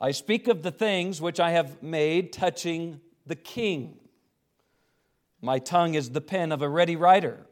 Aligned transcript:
I 0.00 0.10
speak 0.10 0.48
of 0.48 0.62
the 0.62 0.70
things 0.70 1.20
which 1.20 1.40
I 1.40 1.50
have 1.50 1.82
made 1.82 2.32
touching 2.32 3.00
the 3.26 3.36
king. 3.36 3.98
My 5.40 5.58
tongue 5.58 5.94
is 5.94 6.10
the 6.10 6.20
pen 6.20 6.52
of 6.52 6.62
a 6.62 6.68
ready 6.68 6.96
writer. 6.96 7.46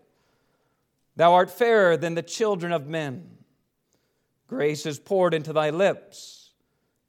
Thou 1.17 1.35
art 1.35 1.51
fairer 1.51 1.97
than 1.97 2.15
the 2.15 2.23
children 2.23 2.73
of 2.73 2.87
men. 2.87 3.39
Grace 4.47 4.87
is 4.87 4.99
poured 4.99 5.35
into 5.35 5.53
thy 5.53 5.71
lips. 5.71 6.53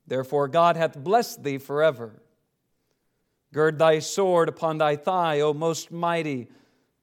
Therefore, 0.06 0.48
God 0.48 0.76
hath 0.76 0.98
blessed 0.98 1.44
thee 1.44 1.58
forever. 1.58 2.22
Gird 3.54 3.80
thy 3.80 4.00
sword 4.00 4.50
upon 4.50 4.78
thy 4.78 4.96
thigh, 4.96 5.40
O 5.40 5.54
most 5.54 5.92
mighty, 5.92 6.50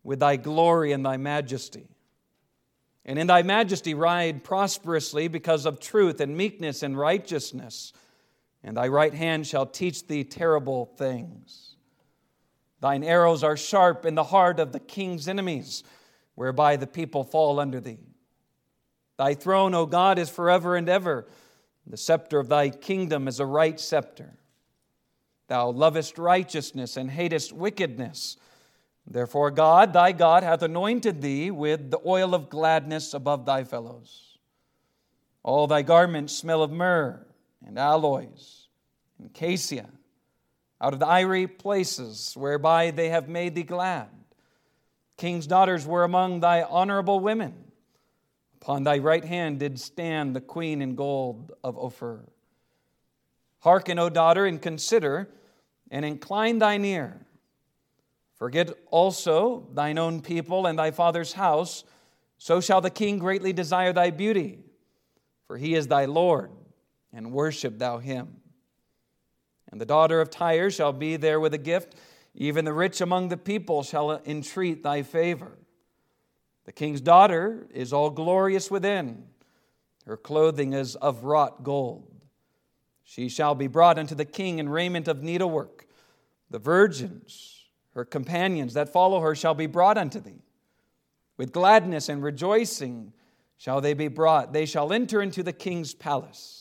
with 0.02 0.20
thy 0.20 0.36
glory 0.36 0.92
and 0.92 1.04
thy 1.04 1.16
majesty. 1.16 1.88
And 3.04 3.18
in 3.18 3.26
thy 3.26 3.42
majesty 3.42 3.94
ride 3.94 4.44
prosperously 4.44 5.28
because 5.28 5.64
of 5.64 5.80
truth 5.80 6.20
and 6.20 6.36
meekness 6.36 6.82
and 6.82 6.98
righteousness. 6.98 7.92
And 8.62 8.76
thy 8.76 8.88
right 8.88 9.14
hand 9.14 9.46
shall 9.46 9.66
teach 9.66 10.06
thee 10.06 10.24
terrible 10.24 10.86
things. 10.96 11.76
Thine 12.80 13.04
arrows 13.04 13.42
are 13.42 13.56
sharp 13.56 14.06
in 14.06 14.14
the 14.14 14.24
heart 14.24 14.58
of 14.58 14.72
the 14.72 14.80
king's 14.80 15.28
enemies, 15.28 15.82
whereby 16.34 16.76
the 16.76 16.86
people 16.86 17.24
fall 17.24 17.60
under 17.60 17.80
thee. 17.80 17.98
Thy 19.16 19.34
throne, 19.34 19.74
O 19.74 19.86
God, 19.86 20.18
is 20.18 20.30
forever 20.30 20.76
and 20.76 20.88
ever. 20.88 21.26
The 21.86 21.96
scepter 21.96 22.38
of 22.38 22.48
thy 22.48 22.70
kingdom 22.70 23.28
is 23.28 23.40
a 23.40 23.46
right 23.46 23.78
scepter. 23.78 24.38
Thou 25.48 25.70
lovest 25.70 26.16
righteousness 26.16 26.96
and 26.96 27.10
hatest 27.10 27.52
wickedness. 27.52 28.36
Therefore, 29.06 29.50
God, 29.50 29.92
thy 29.92 30.12
God, 30.12 30.42
hath 30.42 30.62
anointed 30.62 31.20
thee 31.20 31.50
with 31.50 31.90
the 31.90 32.00
oil 32.06 32.34
of 32.34 32.48
gladness 32.48 33.12
above 33.12 33.44
thy 33.44 33.64
fellows. 33.64 34.38
All 35.42 35.66
thy 35.66 35.82
garments 35.82 36.34
smell 36.34 36.62
of 36.62 36.70
myrrh 36.70 37.26
and 37.66 37.78
aloes 37.78 38.68
and 39.18 39.32
cassia, 39.32 39.88
out 40.80 40.92
of 40.92 41.00
the 41.00 41.06
ivory 41.06 41.46
places 41.46 42.34
whereby 42.36 42.90
they 42.90 43.10
have 43.10 43.28
made 43.28 43.54
thee 43.54 43.62
glad. 43.62 44.08
King's 45.16 45.46
daughters 45.46 45.86
were 45.86 46.04
among 46.04 46.40
thy 46.40 46.62
honorable 46.62 47.20
women. 47.20 47.54
Upon 48.60 48.84
thy 48.84 48.98
right 48.98 49.24
hand 49.24 49.58
did 49.58 49.78
stand 49.78 50.34
the 50.34 50.40
queen 50.40 50.80
in 50.80 50.94
gold 50.94 51.52
of 51.62 51.78
Ophir. 51.78 52.24
Hearken, 53.60 53.98
O 53.98 54.08
daughter, 54.08 54.46
and 54.46 54.60
consider 54.60 55.28
and 55.90 56.04
incline 56.04 56.58
thine 56.58 56.84
ear. 56.84 57.26
Forget 58.36 58.70
also 58.90 59.66
thine 59.74 59.98
own 59.98 60.22
people 60.22 60.66
and 60.66 60.78
thy 60.78 60.90
father's 60.90 61.34
house, 61.34 61.84
so 62.38 62.60
shall 62.60 62.80
the 62.80 62.88
king 62.88 63.18
greatly 63.18 63.52
desire 63.52 63.92
thy 63.92 64.10
beauty, 64.10 64.60
for 65.46 65.58
he 65.58 65.74
is 65.74 65.88
thy 65.88 66.06
Lord, 66.06 66.50
and 67.12 67.32
worship 67.32 67.78
thou 67.78 67.98
him. 67.98 68.36
And 69.70 69.80
the 69.80 69.86
daughter 69.86 70.20
of 70.20 70.30
Tyre 70.30 70.70
shall 70.70 70.92
be 70.92 71.16
there 71.16 71.40
with 71.40 71.54
a 71.54 71.58
gift, 71.58 71.94
even 72.34 72.64
the 72.64 72.72
rich 72.72 73.00
among 73.00 73.28
the 73.28 73.36
people 73.36 73.82
shall 73.82 74.20
entreat 74.24 74.82
thy 74.82 75.02
favor. 75.02 75.58
The 76.64 76.72
king's 76.72 77.00
daughter 77.00 77.66
is 77.72 77.92
all 77.92 78.10
glorious 78.10 78.70
within, 78.70 79.24
her 80.06 80.16
clothing 80.16 80.72
is 80.72 80.96
of 80.96 81.24
wrought 81.24 81.62
gold. 81.62 82.06
She 83.04 83.28
shall 83.28 83.54
be 83.54 83.66
brought 83.66 83.98
unto 83.98 84.14
the 84.14 84.24
king 84.24 84.58
in 84.58 84.68
raiment 84.68 85.08
of 85.08 85.22
needlework. 85.22 85.86
The 86.48 86.58
virgins, 86.58 87.64
her 87.94 88.04
companions 88.04 88.74
that 88.74 88.92
follow 88.92 89.20
her, 89.20 89.34
shall 89.34 89.54
be 89.54 89.66
brought 89.66 89.98
unto 89.98 90.20
thee. 90.20 90.42
With 91.36 91.52
gladness 91.52 92.08
and 92.08 92.22
rejoicing 92.22 93.12
shall 93.56 93.80
they 93.80 93.94
be 93.94 94.08
brought. 94.08 94.52
They 94.52 94.66
shall 94.66 94.92
enter 94.92 95.22
into 95.22 95.42
the 95.42 95.52
king's 95.52 95.94
palace. 95.94 96.59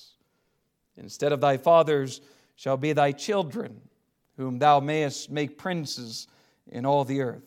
Instead 0.99 1.31
of 1.31 1.41
thy 1.41 1.57
fathers 1.57 2.21
shall 2.55 2.77
be 2.77 2.93
thy 2.93 3.11
children, 3.11 3.81
whom 4.37 4.59
thou 4.59 4.79
mayest 4.79 5.31
make 5.31 5.57
princes 5.57 6.27
in 6.67 6.85
all 6.85 7.05
the 7.05 7.21
earth. 7.21 7.43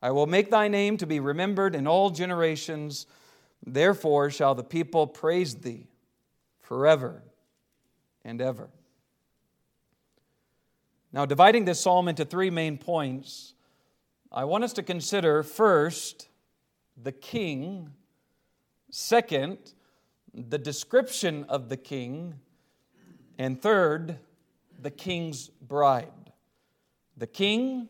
I 0.00 0.10
will 0.12 0.26
make 0.26 0.50
thy 0.50 0.68
name 0.68 0.96
to 0.98 1.06
be 1.06 1.20
remembered 1.20 1.74
in 1.74 1.86
all 1.86 2.10
generations. 2.10 3.06
Therefore 3.64 4.30
shall 4.30 4.54
the 4.54 4.64
people 4.64 5.06
praise 5.06 5.56
thee 5.56 5.88
forever 6.60 7.22
and 8.24 8.40
ever. 8.40 8.68
Now, 11.12 11.24
dividing 11.24 11.64
this 11.64 11.80
psalm 11.80 12.08
into 12.08 12.24
three 12.24 12.50
main 12.50 12.76
points, 12.78 13.54
I 14.30 14.44
want 14.44 14.64
us 14.64 14.72
to 14.74 14.82
consider 14.82 15.42
first 15.42 16.28
the 17.00 17.12
king, 17.12 17.90
second, 18.90 19.58
the 20.34 20.58
description 20.58 21.44
of 21.48 21.68
the 21.68 21.76
king, 21.76 22.34
and 23.38 23.60
third, 23.60 24.18
the 24.80 24.90
king's 24.90 25.48
bride. 25.48 26.10
The 27.16 27.26
king, 27.26 27.88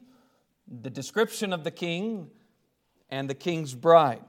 the 0.66 0.90
description 0.90 1.52
of 1.52 1.64
the 1.64 1.70
king, 1.70 2.30
and 3.10 3.30
the 3.30 3.34
king's 3.34 3.74
bride. 3.74 4.24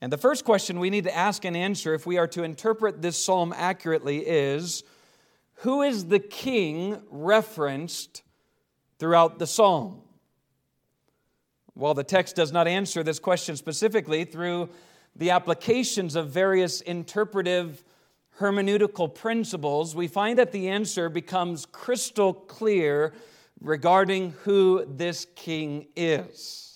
And 0.00 0.12
the 0.12 0.18
first 0.18 0.44
question 0.44 0.78
we 0.78 0.90
need 0.90 1.04
to 1.04 1.16
ask 1.16 1.44
and 1.44 1.56
answer 1.56 1.94
if 1.94 2.06
we 2.06 2.18
are 2.18 2.28
to 2.28 2.44
interpret 2.44 3.02
this 3.02 3.22
psalm 3.22 3.52
accurately 3.56 4.18
is 4.18 4.84
Who 5.62 5.82
is 5.82 6.06
the 6.06 6.20
king 6.20 7.02
referenced 7.10 8.22
throughout 8.98 9.38
the 9.38 9.46
psalm? 9.46 10.02
While 11.74 11.94
the 11.94 12.04
text 12.04 12.36
does 12.36 12.52
not 12.52 12.68
answer 12.68 13.02
this 13.02 13.18
question 13.18 13.56
specifically 13.56 14.24
through 14.24 14.68
the 15.16 15.30
applications 15.30 16.14
of 16.14 16.30
various 16.30 16.80
interpretive 16.80 17.84
hermeneutical 18.38 19.12
principles, 19.12 19.94
we 19.94 20.06
find 20.06 20.38
that 20.38 20.52
the 20.52 20.68
answer 20.68 21.08
becomes 21.08 21.66
crystal 21.66 22.32
clear 22.32 23.12
regarding 23.60 24.30
who 24.44 24.84
this 24.86 25.26
king 25.34 25.88
is. 25.96 26.68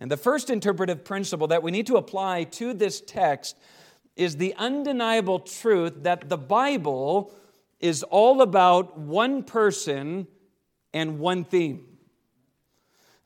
And 0.00 0.10
the 0.10 0.16
first 0.16 0.50
interpretive 0.50 1.04
principle 1.04 1.46
that 1.48 1.62
we 1.62 1.70
need 1.70 1.86
to 1.86 1.96
apply 1.96 2.44
to 2.44 2.74
this 2.74 3.00
text 3.00 3.56
is 4.16 4.36
the 4.36 4.54
undeniable 4.56 5.38
truth 5.38 6.02
that 6.02 6.28
the 6.28 6.36
Bible 6.36 7.32
is 7.78 8.02
all 8.02 8.42
about 8.42 8.98
one 8.98 9.44
person 9.44 10.26
and 10.92 11.18
one 11.20 11.44
theme. 11.44 11.86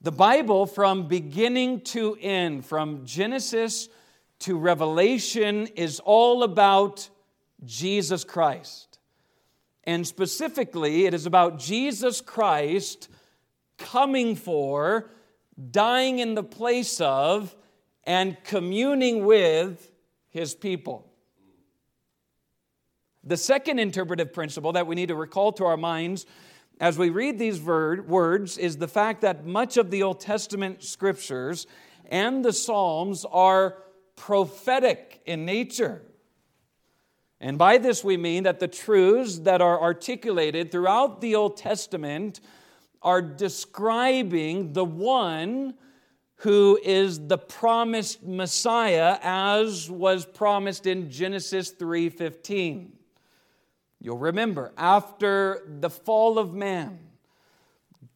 The 0.03 0.13
Bible, 0.13 0.67
from 0.67 1.09
beginning 1.09 1.81
to 1.81 2.17
end, 2.21 2.67
from 2.67 3.07
Genesis 3.07 3.89
to 4.41 4.59
Revelation, 4.59 5.67
is 5.69 6.01
all 6.01 6.43
about 6.43 7.09
Jesus 7.65 8.25
Christ. 8.25 8.99
And 9.85 10.07
specifically, 10.07 11.07
it 11.07 11.15
is 11.15 11.27
about 11.27 11.59
Jesus 11.59 12.21
Christ 12.21 13.09
coming 13.79 14.37
for, 14.37 15.11
dying 15.71 16.19
in 16.19 16.35
the 16.35 16.43
place 16.43 17.01
of, 17.01 17.55
and 18.05 18.37
communing 18.45 19.25
with 19.25 19.91
his 20.29 20.55
people. 20.55 21.11
The 23.25 23.37
second 23.37 23.79
interpretive 23.79 24.33
principle 24.33 24.73
that 24.73 24.87
we 24.87 24.95
need 24.95 25.09
to 25.09 25.17
recall 25.17 25.53
to 25.53 25.65
our 25.65 25.77
minds 25.77 26.27
as 26.79 26.99
we 26.99 27.11
read 27.11 27.39
these 27.39 27.61
words 27.61 28.59
is 28.59 28.77
the 28.77 28.89
fact 28.89 29.23
that 29.23 29.47
much 29.47 29.77
of 29.77 29.91
the 29.91 30.03
Old 30.03 30.21
Testament 30.21 30.85
scriptures 30.85 31.67
and 32.11 32.45
the 32.45 32.53
Psalms 32.53 33.25
are 33.25 33.79
prophetic 34.17 35.21
in 35.27 35.45
nature. 35.45 36.03
And 37.41 37.59
by 37.59 37.79
this 37.79 38.03
we 38.03 38.17
mean 38.17 38.45
that 38.45 38.61
the 38.61 38.69
truths 38.69 39.41
that 39.41 39.61
are 39.61 39.81
articulated 39.81 40.73
throughout 40.73 41.21
the 41.21 41.35
Old 41.35 41.57
Testament 41.57 42.41
are 43.03 43.23
describing 43.23 44.73
the 44.73 44.85
one 44.85 45.75
who 46.41 46.79
is 46.83 47.29
the 47.29 47.39
promised 47.39 48.23
Messiah 48.23 49.19
as 49.23 49.91
was 49.91 50.27
promised 50.27 50.87
in 50.87 51.11
Genesis 51.11 51.71
3:15. 51.71 52.93
You'll 54.01 54.19
remember 54.19 54.73
after 54.77 55.63
the 55.81 55.91
fall 55.91 56.39
of 56.39 56.53
man 56.53 56.99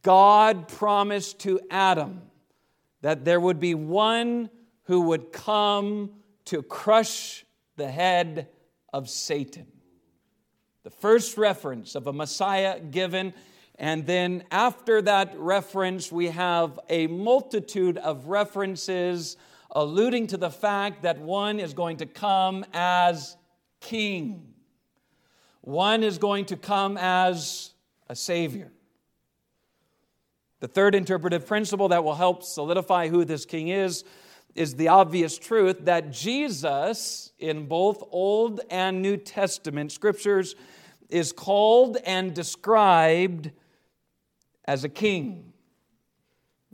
God 0.02 0.68
promised 0.68 1.40
to 1.40 1.60
Adam 1.70 2.22
that 3.02 3.24
there 3.24 3.40
would 3.40 3.60
be 3.60 3.74
one 3.74 4.50
who 4.90 5.02
would 5.02 5.32
come 5.32 6.10
to 6.44 6.64
crush 6.64 7.46
the 7.76 7.88
head 7.88 8.48
of 8.92 9.08
Satan. 9.08 9.68
The 10.82 10.90
first 10.90 11.38
reference 11.38 11.94
of 11.94 12.08
a 12.08 12.12
Messiah 12.12 12.80
given, 12.80 13.32
and 13.76 14.04
then 14.04 14.42
after 14.50 15.00
that 15.02 15.38
reference, 15.38 16.10
we 16.10 16.30
have 16.30 16.80
a 16.88 17.06
multitude 17.06 17.98
of 17.98 18.26
references 18.26 19.36
alluding 19.70 20.26
to 20.26 20.36
the 20.36 20.50
fact 20.50 21.02
that 21.02 21.20
one 21.20 21.60
is 21.60 21.72
going 21.72 21.98
to 21.98 22.06
come 22.06 22.64
as 22.72 23.36
king, 23.80 24.54
one 25.60 26.02
is 26.02 26.18
going 26.18 26.46
to 26.46 26.56
come 26.56 26.98
as 26.98 27.74
a 28.08 28.16
savior. 28.16 28.72
The 30.58 30.66
third 30.66 30.96
interpretive 30.96 31.46
principle 31.46 31.90
that 31.90 32.02
will 32.02 32.16
help 32.16 32.42
solidify 32.42 33.06
who 33.06 33.24
this 33.24 33.46
king 33.46 33.68
is 33.68 34.02
is 34.54 34.74
the 34.74 34.88
obvious 34.88 35.38
truth 35.38 35.84
that 35.84 36.10
Jesus, 36.10 37.32
in 37.38 37.66
both 37.66 38.02
Old 38.10 38.60
and 38.70 39.00
New 39.00 39.16
Testament 39.16 39.92
scriptures, 39.92 40.54
is 41.08 41.32
called 41.32 41.96
and 42.04 42.34
described 42.34 43.50
as 44.64 44.84
a 44.84 44.88
king. 44.88 45.52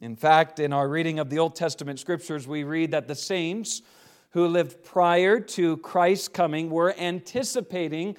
In 0.00 0.16
fact, 0.16 0.58
in 0.60 0.72
our 0.72 0.88
reading 0.88 1.18
of 1.18 1.30
the 1.30 1.38
Old 1.38 1.56
Testament 1.56 1.98
scriptures, 1.98 2.46
we 2.46 2.64
read 2.64 2.90
that 2.90 3.08
the 3.08 3.14
saints 3.14 3.82
who 4.30 4.46
lived 4.46 4.84
prior 4.84 5.40
to 5.40 5.78
Christ's 5.78 6.28
coming 6.28 6.68
were 6.68 6.94
anticipating 6.98 8.16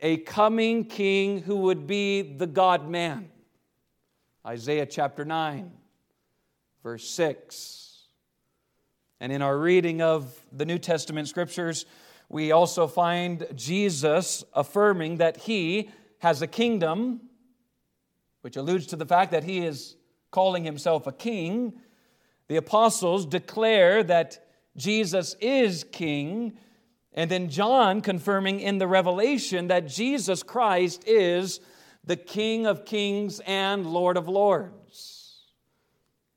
a 0.00 0.16
coming 0.18 0.84
king 0.84 1.42
who 1.42 1.56
would 1.58 1.86
be 1.86 2.22
the 2.22 2.46
God 2.46 2.88
man. 2.88 3.30
Isaiah 4.44 4.86
chapter 4.86 5.24
9, 5.24 5.70
verse 6.82 7.08
6. 7.08 7.89
And 9.20 9.30
in 9.32 9.42
our 9.42 9.58
reading 9.58 10.00
of 10.00 10.40
the 10.50 10.64
New 10.64 10.78
Testament 10.78 11.28
scriptures, 11.28 11.84
we 12.30 12.52
also 12.52 12.86
find 12.86 13.46
Jesus 13.54 14.42
affirming 14.54 15.18
that 15.18 15.36
he 15.36 15.90
has 16.20 16.40
a 16.40 16.46
kingdom, 16.46 17.20
which 18.40 18.56
alludes 18.56 18.86
to 18.88 18.96
the 18.96 19.04
fact 19.04 19.32
that 19.32 19.44
he 19.44 19.58
is 19.58 19.96
calling 20.30 20.64
himself 20.64 21.06
a 21.06 21.12
king. 21.12 21.74
The 22.48 22.56
apostles 22.56 23.26
declare 23.26 24.02
that 24.04 24.46
Jesus 24.76 25.36
is 25.40 25.84
king. 25.84 26.56
And 27.12 27.30
then 27.30 27.48
John 27.48 28.00
confirming 28.00 28.60
in 28.60 28.78
the 28.78 28.86
Revelation 28.86 29.66
that 29.68 29.86
Jesus 29.88 30.42
Christ 30.42 31.04
is 31.06 31.60
the 32.04 32.16
King 32.16 32.66
of 32.66 32.84
kings 32.84 33.40
and 33.40 33.84
Lord 33.84 34.16
of 34.16 34.28
lords. 34.28 35.42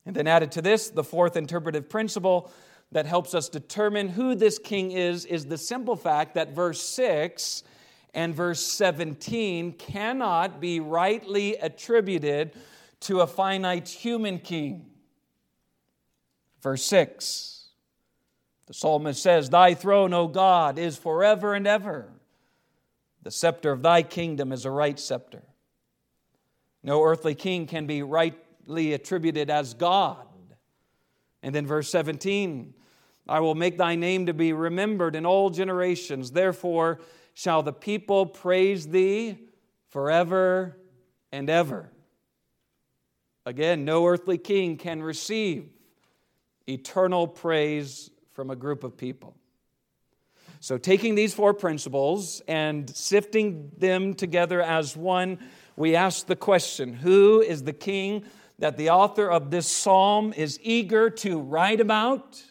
And 0.05 0.15
then 0.15 0.27
added 0.27 0.51
to 0.53 0.61
this, 0.61 0.89
the 0.89 1.03
fourth 1.03 1.37
interpretive 1.37 1.89
principle 1.89 2.51
that 2.93 3.05
helps 3.05 3.33
us 3.33 3.49
determine 3.49 4.09
who 4.09 4.35
this 4.35 4.59
king 4.59 4.91
is 4.91 5.25
is 5.25 5.45
the 5.45 5.57
simple 5.57 5.95
fact 5.95 6.35
that 6.35 6.55
verse 6.55 6.81
6 6.81 7.63
and 8.13 8.35
verse 8.35 8.61
17 8.61 9.73
cannot 9.73 10.61
be 10.61 10.79
rightly 10.79 11.55
attributed 11.55 12.51
to 13.01 13.21
a 13.21 13.27
finite 13.27 13.89
human 13.89 14.39
king. 14.39 14.85
Verse 16.61 16.85
6 16.85 17.67
The 18.67 18.73
psalmist 18.73 19.21
says, 19.21 19.49
Thy 19.49 19.73
throne, 19.73 20.13
O 20.13 20.27
God, 20.27 20.77
is 20.77 20.97
forever 20.97 21.55
and 21.55 21.67
ever. 21.67 22.09
The 23.23 23.31
scepter 23.31 23.71
of 23.71 23.81
thy 23.81 24.03
kingdom 24.03 24.51
is 24.51 24.65
a 24.65 24.71
right 24.71 24.99
scepter. 24.99 25.43
No 26.83 27.01
earthly 27.01 27.33
king 27.33 27.65
can 27.65 27.87
be 27.87 28.03
rightly 28.03 28.93
attributed 28.93 29.49
as 29.49 29.73
God. 29.73 30.27
And 31.41 31.55
then 31.55 31.65
verse 31.65 31.89
17 31.89 32.73
I 33.27 33.39
will 33.39 33.55
make 33.55 33.77
thy 33.77 33.95
name 33.95 34.25
to 34.25 34.33
be 34.33 34.53
remembered 34.53 35.15
in 35.15 35.25
all 35.25 35.49
generations. 35.49 36.31
Therefore 36.31 36.99
shall 37.33 37.63
the 37.63 37.73
people 37.73 38.25
praise 38.25 38.87
thee 38.87 39.37
forever 39.89 40.77
and 41.31 41.49
ever. 41.49 41.89
Again, 43.45 43.85
no 43.85 44.05
earthly 44.07 44.37
king 44.37 44.77
can 44.77 45.01
receive 45.01 45.69
eternal 46.67 47.27
praise 47.27 48.09
from 48.31 48.49
a 48.49 48.55
group 48.55 48.83
of 48.83 48.97
people. 48.97 49.35
So, 50.59 50.77
taking 50.77 51.15
these 51.15 51.33
four 51.33 51.53
principles 51.53 52.41
and 52.47 52.89
sifting 52.89 53.71
them 53.77 54.13
together 54.13 54.61
as 54.61 54.95
one, 54.95 55.39
we 55.75 55.95
ask 55.95 56.25
the 56.25 56.37
question 56.37 56.93
Who 56.93 57.41
is 57.41 57.63
the 57.63 57.73
king 57.73 58.23
that 58.59 58.77
the 58.77 58.91
author 58.91 59.29
of 59.29 59.51
this 59.51 59.67
psalm 59.67 60.33
is 60.33 60.59
eager 60.63 61.09
to 61.09 61.39
write 61.39 61.81
about? 61.81 62.41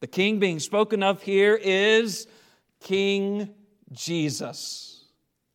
The 0.00 0.06
king 0.06 0.38
being 0.38 0.60
spoken 0.60 1.02
of 1.02 1.22
here 1.22 1.56
is 1.56 2.28
King 2.80 3.54
Jesus, 3.90 5.04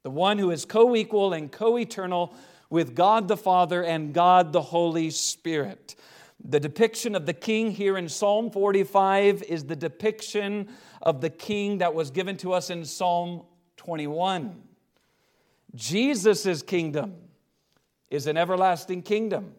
the 0.03 0.09
one 0.09 0.37
who 0.37 0.51
is 0.51 0.65
co 0.65 0.95
equal 0.95 1.33
and 1.33 1.51
co 1.51 1.77
eternal 1.77 2.33
with 2.69 2.95
God 2.95 3.27
the 3.27 3.37
Father 3.37 3.83
and 3.83 4.13
God 4.13 4.51
the 4.51 4.61
Holy 4.61 5.11
Spirit. 5.11 5.95
The 6.43 6.59
depiction 6.59 7.15
of 7.15 7.25
the 7.25 7.33
king 7.33 7.71
here 7.71 7.97
in 7.97 8.09
Psalm 8.09 8.51
45 8.51 9.43
is 9.43 9.63
the 9.63 9.77
depiction 9.77 10.67
of 11.01 11.21
the 11.21 11.29
king 11.29 11.77
that 11.77 11.93
was 11.93 12.11
given 12.11 12.35
to 12.37 12.51
us 12.51 12.69
in 12.69 12.83
Psalm 12.83 13.43
21. 13.77 14.61
Jesus' 15.73 16.61
kingdom 16.63 17.15
is 18.09 18.27
an 18.27 18.35
everlasting 18.35 19.03
kingdom. 19.03 19.53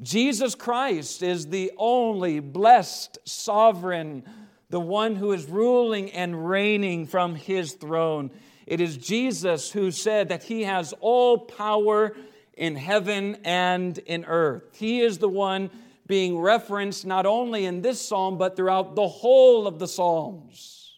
Jesus 0.00 0.54
Christ 0.54 1.22
is 1.22 1.48
the 1.48 1.72
only 1.76 2.38
blessed 2.40 3.18
sovereign, 3.24 4.24
the 4.70 4.80
one 4.80 5.16
who 5.16 5.32
is 5.32 5.46
ruling 5.46 6.12
and 6.12 6.48
reigning 6.48 7.06
from 7.06 7.34
his 7.34 7.72
throne. 7.72 8.30
It 8.66 8.80
is 8.80 8.96
Jesus 8.96 9.70
who 9.72 9.90
said 9.90 10.28
that 10.28 10.44
he 10.44 10.64
has 10.64 10.94
all 11.00 11.38
power 11.38 12.14
in 12.54 12.76
heaven 12.76 13.38
and 13.44 13.96
in 13.98 14.24
earth. 14.24 14.76
He 14.76 15.00
is 15.00 15.18
the 15.18 15.28
one 15.28 15.70
being 16.06 16.38
referenced 16.38 17.06
not 17.06 17.26
only 17.26 17.66
in 17.66 17.82
this 17.82 18.00
psalm, 18.00 18.38
but 18.38 18.56
throughout 18.56 18.94
the 18.96 19.06
whole 19.06 19.66
of 19.66 19.78
the 19.78 19.86
Psalms. 19.86 20.96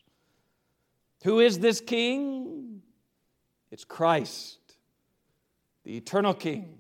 Who 1.25 1.41
is 1.41 1.59
this 1.59 1.81
king? 1.81 2.83
It's 3.71 3.85
Christ, 3.85 4.59
the 5.85 5.97
eternal 5.97 6.33
king, 6.33 6.79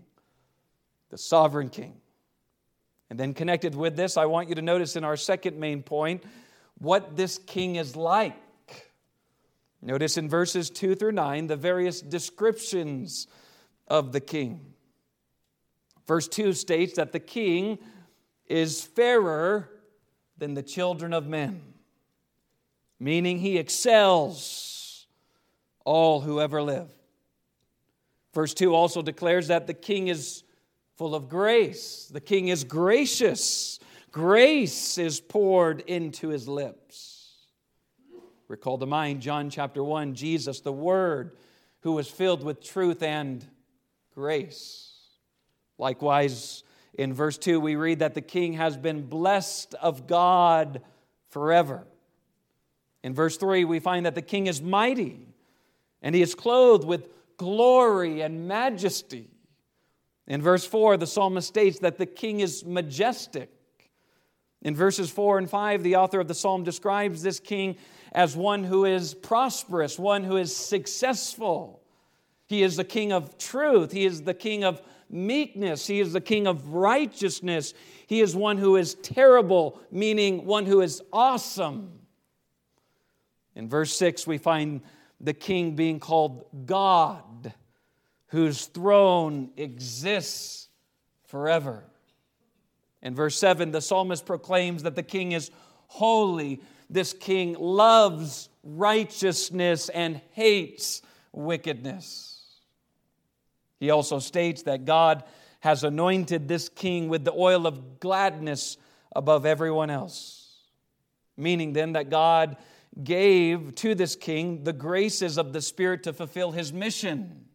the 1.11 1.19
sovereign 1.19 1.69
king. 1.69 2.00
And 3.11 3.19
then, 3.19 3.35
connected 3.35 3.75
with 3.75 3.97
this, 3.97 4.17
I 4.17 4.27
want 4.27 4.49
you 4.49 4.55
to 4.55 4.62
notice 4.62 4.95
in 4.95 5.03
our 5.03 5.17
second 5.17 5.59
main 5.59 5.83
point 5.83 6.23
what 6.79 7.17
this 7.17 7.39
king 7.39 7.77
is 7.77 7.97
like. 7.97 8.37
Notice 9.83 10.17
in 10.17 10.29
verses 10.29 10.71
2 10.71 10.95
through 10.95 11.12
9 11.12 11.49
the 11.49 11.57
various 11.57 12.01
descriptions 12.01 13.27
of 13.89 14.12
the 14.12 14.21
king. 14.21 14.75
Verse 16.07 16.29
2 16.29 16.53
states 16.53 16.95
that 16.95 17.12
the 17.12 17.21
king 17.21 17.79
is 18.47 18.83
fairer 18.83 19.71
than 20.39 20.55
the 20.55 20.63
children 20.63 21.13
of 21.13 21.27
men, 21.27 21.63
meaning 22.99 23.39
he 23.39 23.59
excels 23.59 25.06
all 25.85 26.21
who 26.21 26.41
ever 26.41 26.63
live. 26.63 26.93
Verse 28.35 28.55
2 28.55 28.75
also 28.75 29.03
declares 29.03 29.49
that 29.49 29.67
the 29.67 29.75
king 29.75 30.09
is 30.09 30.45
full 31.00 31.14
of 31.14 31.31
grace. 31.31 32.11
The 32.12 32.20
king 32.20 32.49
is 32.49 32.62
gracious. 32.62 33.79
Grace 34.12 34.99
is 34.99 35.19
poured 35.19 35.81
into 35.87 36.29
his 36.29 36.47
lips. 36.47 37.38
Recall 38.49 38.76
to 38.76 38.85
mind 38.85 39.23
John 39.23 39.49
chapter 39.49 39.82
1, 39.82 40.14
Jesus, 40.14 40.61
the 40.61 40.75
Word, 40.75 41.39
who 41.81 41.93
was 41.93 42.06
filled 42.06 42.44
with 42.44 42.63
truth 42.63 43.03
and 43.03 43.43
grace. 44.15 44.93
Likewise, 45.79 46.65
in 46.93 47.15
verse 47.15 47.39
2, 47.39 47.58
we 47.60 47.77
read 47.77 48.01
that 48.01 48.13
the 48.13 48.20
king 48.20 48.53
has 48.53 48.77
been 48.77 49.06
blessed 49.06 49.75
of 49.81 50.06
God 50.06 50.82
forever. 51.31 51.86
In 53.03 53.15
verse 53.15 53.39
3, 53.39 53.65
we 53.65 53.81
find 53.81 54.05
that 54.05 54.15
the 54.15 54.20
king 54.20 54.48
is 54.48 54.60
mighty 54.60 55.19
and 56.03 56.15
he 56.15 56.20
is 56.20 56.34
clothed 56.34 56.84
with 56.84 57.08
glory 57.39 58.20
and 58.20 58.46
majesty. 58.46 59.30
In 60.27 60.43
verse 60.43 60.65
4, 60.65 60.96
the 60.96 61.06
psalmist 61.06 61.48
states 61.48 61.79
that 61.81 61.98
the 61.98 62.06
king 62.06 62.41
is 62.41 62.65
majestic. 62.65 63.50
In 64.62 64.77
verses 64.77 65.10
4 65.10 65.39
and 65.39 65.48
5, 65.50 65.82
the 65.82 65.96
author 65.96 66.20
of 66.20 66.29
the 66.29 66.34
psalm 66.34 66.65
describes 66.65 67.22
this 67.22 67.41
king 67.41 67.77
as 68.12 68.36
one 68.36 68.65
who 68.65 68.84
is 68.84 69.15
prosperous, 69.15 69.98
one 69.98 70.22
who 70.22 70.36
is 70.36 70.55
successful. 70.55 71.82
He 72.46 72.62
is 72.62 72.77
the 72.77 72.84
king 72.84 73.12
of 73.12 73.39
truth, 73.39 73.93
he 73.93 74.05
is 74.05 74.22
the 74.22 74.34
king 74.34 74.65
of 74.65 74.82
meekness, 75.08 75.86
he 75.86 76.00
is 76.00 76.12
the 76.12 76.20
king 76.20 76.46
of 76.46 76.74
righteousness, 76.74 77.74
he 78.06 78.20
is 78.20 78.36
one 78.36 78.58
who 78.58 78.77
is 78.77 78.94
terrible, 78.96 79.81
meaning 79.91 80.44
one 80.44 80.67
who 80.67 80.81
is 80.81 81.00
awesome. 81.12 82.00
In 83.55 83.69
verse 83.69 83.93
6, 83.96 84.27
we 84.27 84.36
find 84.36 84.82
the 85.20 85.34
king 85.34 85.74
being 85.74 86.00
called 86.00 86.44
God 86.67 87.55
whose 88.31 88.67
throne 88.67 89.51
exists 89.56 90.69
forever. 91.27 91.84
In 93.03 93.15
verse 93.15 93.37
7, 93.39 93.70
the 93.70 93.81
psalmist 93.81 94.27
proclaims 94.27 94.82
that 94.82 94.94
the 94.94 95.03
king 95.03 95.32
is 95.32 95.51
holy. 95.89 96.60
This 96.89 97.13
king 97.13 97.55
loves 97.58 98.49
righteousness 98.63 99.89
and 99.89 100.20
hates 100.32 101.03
wickedness. 101.32 102.41
He 103.79 103.91
also 103.91 104.19
states 104.19 104.63
that 104.63 104.84
God 104.84 105.25
has 105.60 105.82
anointed 105.84 106.46
this 106.46 106.69
king 106.69 107.08
with 107.08 107.25
the 107.25 107.32
oil 107.32 107.67
of 107.67 108.01
gladness 108.01 108.77
above 109.15 109.46
everyone 109.46 109.91
else. 109.91 110.58
Meaning 111.37 111.72
then 111.72 111.93
that 111.93 112.10
God 112.10 112.56
gave 113.03 113.75
to 113.77 113.94
this 113.94 114.15
king 114.15 114.65
the 114.65 114.72
graces 114.72 115.39
of 115.39 115.53
the 115.53 115.63
Spirit 115.63 116.03
to 116.05 116.13
fulfill 116.13 116.53
his 116.53 116.72
mission. 116.72 117.46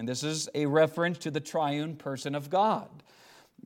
And 0.00 0.08
this 0.08 0.22
is 0.22 0.48
a 0.54 0.64
reference 0.64 1.18
to 1.18 1.30
the 1.30 1.40
triune 1.40 1.94
person 1.94 2.34
of 2.34 2.48
God. 2.48 2.88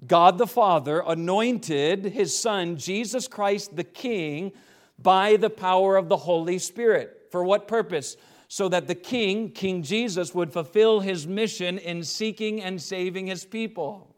God 0.05 0.37
the 0.37 0.49
Father 0.49 1.00
anointed 1.07 2.07
his 2.07 2.37
Son, 2.37 2.76
Jesus 2.76 3.29
Christ 3.29 3.76
the 3.76 3.85
King, 3.85 4.50
by 4.99 5.37
the 5.37 5.49
power 5.49 5.97
of 5.97 6.09
the 6.09 6.17
Holy 6.17 6.59
Spirit. 6.59 7.29
For 7.31 7.45
what 7.45 7.69
purpose? 7.69 8.17
So 8.49 8.69
that 8.71 8.88
the 8.88 8.97
King, 8.97 9.53
King 9.53 9.85
Jesus, 9.85 10.35
would 10.35 10.53
fulfill 10.53 10.99
his 10.99 11.25
mission 11.25 11.79
in 11.79 12.03
seeking 12.03 12.61
and 12.61 12.83
saving 12.83 13.29
his 13.29 13.45
people. 13.45 14.12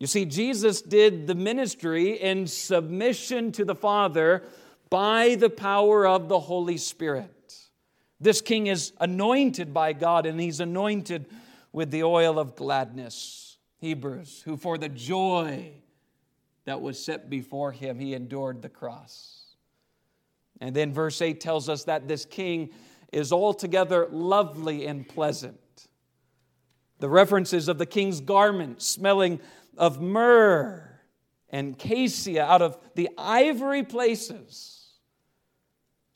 You 0.00 0.08
see, 0.08 0.24
Jesus 0.24 0.82
did 0.82 1.28
the 1.28 1.36
ministry 1.36 2.20
in 2.20 2.48
submission 2.48 3.52
to 3.52 3.64
the 3.64 3.76
Father 3.76 4.42
by 4.90 5.36
the 5.36 5.50
power 5.50 6.04
of 6.04 6.28
the 6.28 6.40
Holy 6.40 6.78
Spirit. 6.78 7.30
This 8.18 8.40
king 8.40 8.66
is 8.66 8.92
anointed 8.98 9.74
by 9.74 9.92
God, 9.92 10.26
and 10.26 10.40
he's 10.40 10.60
anointed 10.60 11.26
with 11.72 11.90
the 11.90 12.02
oil 12.02 12.38
of 12.38 12.56
gladness. 12.56 13.58
Hebrews, 13.78 14.42
who 14.44 14.56
for 14.56 14.78
the 14.78 14.88
joy 14.88 15.72
that 16.64 16.80
was 16.80 17.02
set 17.02 17.28
before 17.28 17.72
him, 17.72 17.98
he 17.98 18.14
endured 18.14 18.62
the 18.62 18.68
cross. 18.70 19.44
And 20.60 20.74
then 20.74 20.92
verse 20.92 21.20
8 21.20 21.40
tells 21.40 21.68
us 21.68 21.84
that 21.84 22.08
this 22.08 22.24
king 22.24 22.70
is 23.12 23.32
altogether 23.32 24.08
lovely 24.10 24.86
and 24.86 25.06
pleasant. 25.06 25.60
The 26.98 27.08
references 27.10 27.68
of 27.68 27.76
the 27.76 27.86
king's 27.86 28.20
garment 28.20 28.80
smelling 28.80 29.40
of 29.76 30.00
myrrh 30.00 30.98
and 31.50 31.78
cassia 31.78 32.42
out 32.42 32.62
of 32.62 32.78
the 32.94 33.10
ivory 33.18 33.82
places 33.82 34.75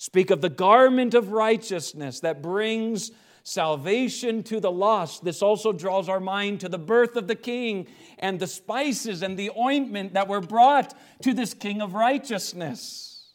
speak 0.00 0.30
of 0.30 0.40
the 0.40 0.48
garment 0.48 1.12
of 1.12 1.30
righteousness 1.30 2.20
that 2.20 2.40
brings 2.40 3.10
salvation 3.42 4.42
to 4.42 4.58
the 4.58 4.72
lost. 4.72 5.22
This 5.22 5.42
also 5.42 5.74
draws 5.74 6.08
our 6.08 6.20
mind 6.20 6.60
to 6.60 6.70
the 6.70 6.78
birth 6.78 7.16
of 7.16 7.28
the 7.28 7.34
king 7.34 7.86
and 8.18 8.40
the 8.40 8.46
spices 8.46 9.20
and 9.22 9.38
the 9.38 9.50
ointment 9.58 10.14
that 10.14 10.26
were 10.26 10.40
brought 10.40 10.94
to 11.20 11.34
this 11.34 11.52
king 11.52 11.82
of 11.82 11.92
righteousness. 11.92 13.26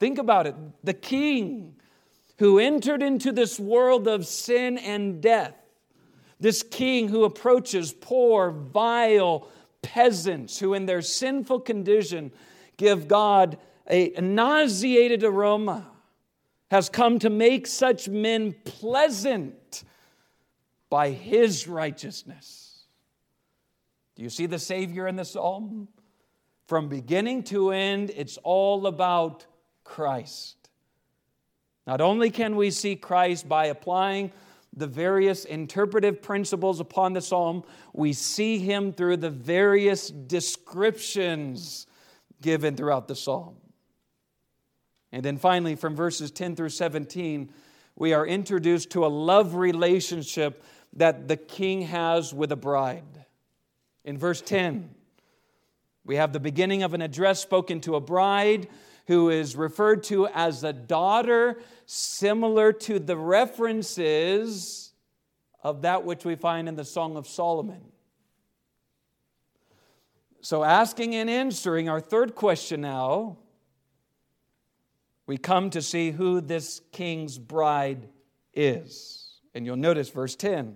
Think 0.00 0.18
about 0.18 0.48
it. 0.48 0.56
The 0.82 0.92
king 0.92 1.76
who 2.38 2.58
entered 2.58 3.00
into 3.00 3.30
this 3.30 3.60
world 3.60 4.08
of 4.08 4.26
sin 4.26 4.76
and 4.76 5.22
death, 5.22 5.54
this 6.40 6.64
king 6.64 7.06
who 7.06 7.22
approaches 7.22 7.92
poor, 7.92 8.50
vile 8.50 9.46
peasants 9.82 10.58
who, 10.58 10.74
in 10.74 10.86
their 10.86 11.00
sinful 11.00 11.60
condition, 11.60 12.32
give 12.76 13.06
God 13.06 13.56
a 13.90 14.20
nauseated 14.20 15.24
aroma 15.24 15.86
has 16.70 16.88
come 16.88 17.18
to 17.18 17.30
make 17.30 17.66
such 17.66 18.08
men 18.08 18.54
pleasant 18.64 19.84
by 20.88 21.10
his 21.10 21.66
righteousness. 21.66 22.84
Do 24.14 24.22
you 24.22 24.30
see 24.30 24.46
the 24.46 24.58
Savior 24.58 25.08
in 25.08 25.16
the 25.16 25.24
psalm? 25.24 25.88
From 26.66 26.88
beginning 26.88 27.42
to 27.44 27.70
end, 27.70 28.12
it's 28.14 28.36
all 28.38 28.86
about 28.86 29.46
Christ. 29.82 30.56
Not 31.86 32.00
only 32.00 32.30
can 32.30 32.54
we 32.54 32.70
see 32.70 32.94
Christ 32.94 33.48
by 33.48 33.66
applying 33.66 34.30
the 34.76 34.86
various 34.86 35.44
interpretive 35.44 36.22
principles 36.22 36.78
upon 36.78 37.12
the 37.12 37.20
psalm, 37.20 37.64
we 37.92 38.12
see 38.12 38.58
him 38.58 38.92
through 38.92 39.16
the 39.16 39.30
various 39.30 40.08
descriptions 40.08 41.88
given 42.40 42.76
throughout 42.76 43.08
the 43.08 43.16
psalm. 43.16 43.56
And 45.12 45.24
then 45.24 45.38
finally, 45.38 45.74
from 45.74 45.96
verses 45.96 46.30
10 46.30 46.56
through 46.56 46.68
17, 46.68 47.50
we 47.96 48.12
are 48.12 48.26
introduced 48.26 48.90
to 48.90 49.04
a 49.04 49.08
love 49.08 49.54
relationship 49.54 50.62
that 50.94 51.28
the 51.28 51.36
king 51.36 51.82
has 51.82 52.32
with 52.32 52.52
a 52.52 52.56
bride. 52.56 53.24
In 54.04 54.18
verse 54.18 54.40
10, 54.40 54.94
we 56.04 56.16
have 56.16 56.32
the 56.32 56.40
beginning 56.40 56.82
of 56.82 56.94
an 56.94 57.02
address 57.02 57.40
spoken 57.40 57.80
to 57.82 57.96
a 57.96 58.00
bride 58.00 58.68
who 59.06 59.28
is 59.28 59.56
referred 59.56 60.04
to 60.04 60.28
as 60.28 60.62
a 60.64 60.72
daughter, 60.72 61.60
similar 61.86 62.72
to 62.72 62.98
the 62.98 63.16
references 63.16 64.92
of 65.62 65.82
that 65.82 66.04
which 66.04 66.24
we 66.24 66.36
find 66.36 66.68
in 66.68 66.76
the 66.76 66.84
Song 66.84 67.16
of 67.16 67.26
Solomon. 67.26 67.82
So, 70.42 70.64
asking 70.64 71.14
and 71.16 71.28
answering 71.28 71.88
our 71.88 72.00
third 72.00 72.34
question 72.34 72.80
now 72.80 73.36
we 75.30 75.38
come 75.38 75.70
to 75.70 75.80
see 75.80 76.10
who 76.10 76.40
this 76.40 76.80
king's 76.90 77.38
bride 77.38 78.08
is. 78.52 79.38
And 79.54 79.64
you'll 79.64 79.76
notice 79.76 80.08
verse 80.08 80.34
10 80.34 80.74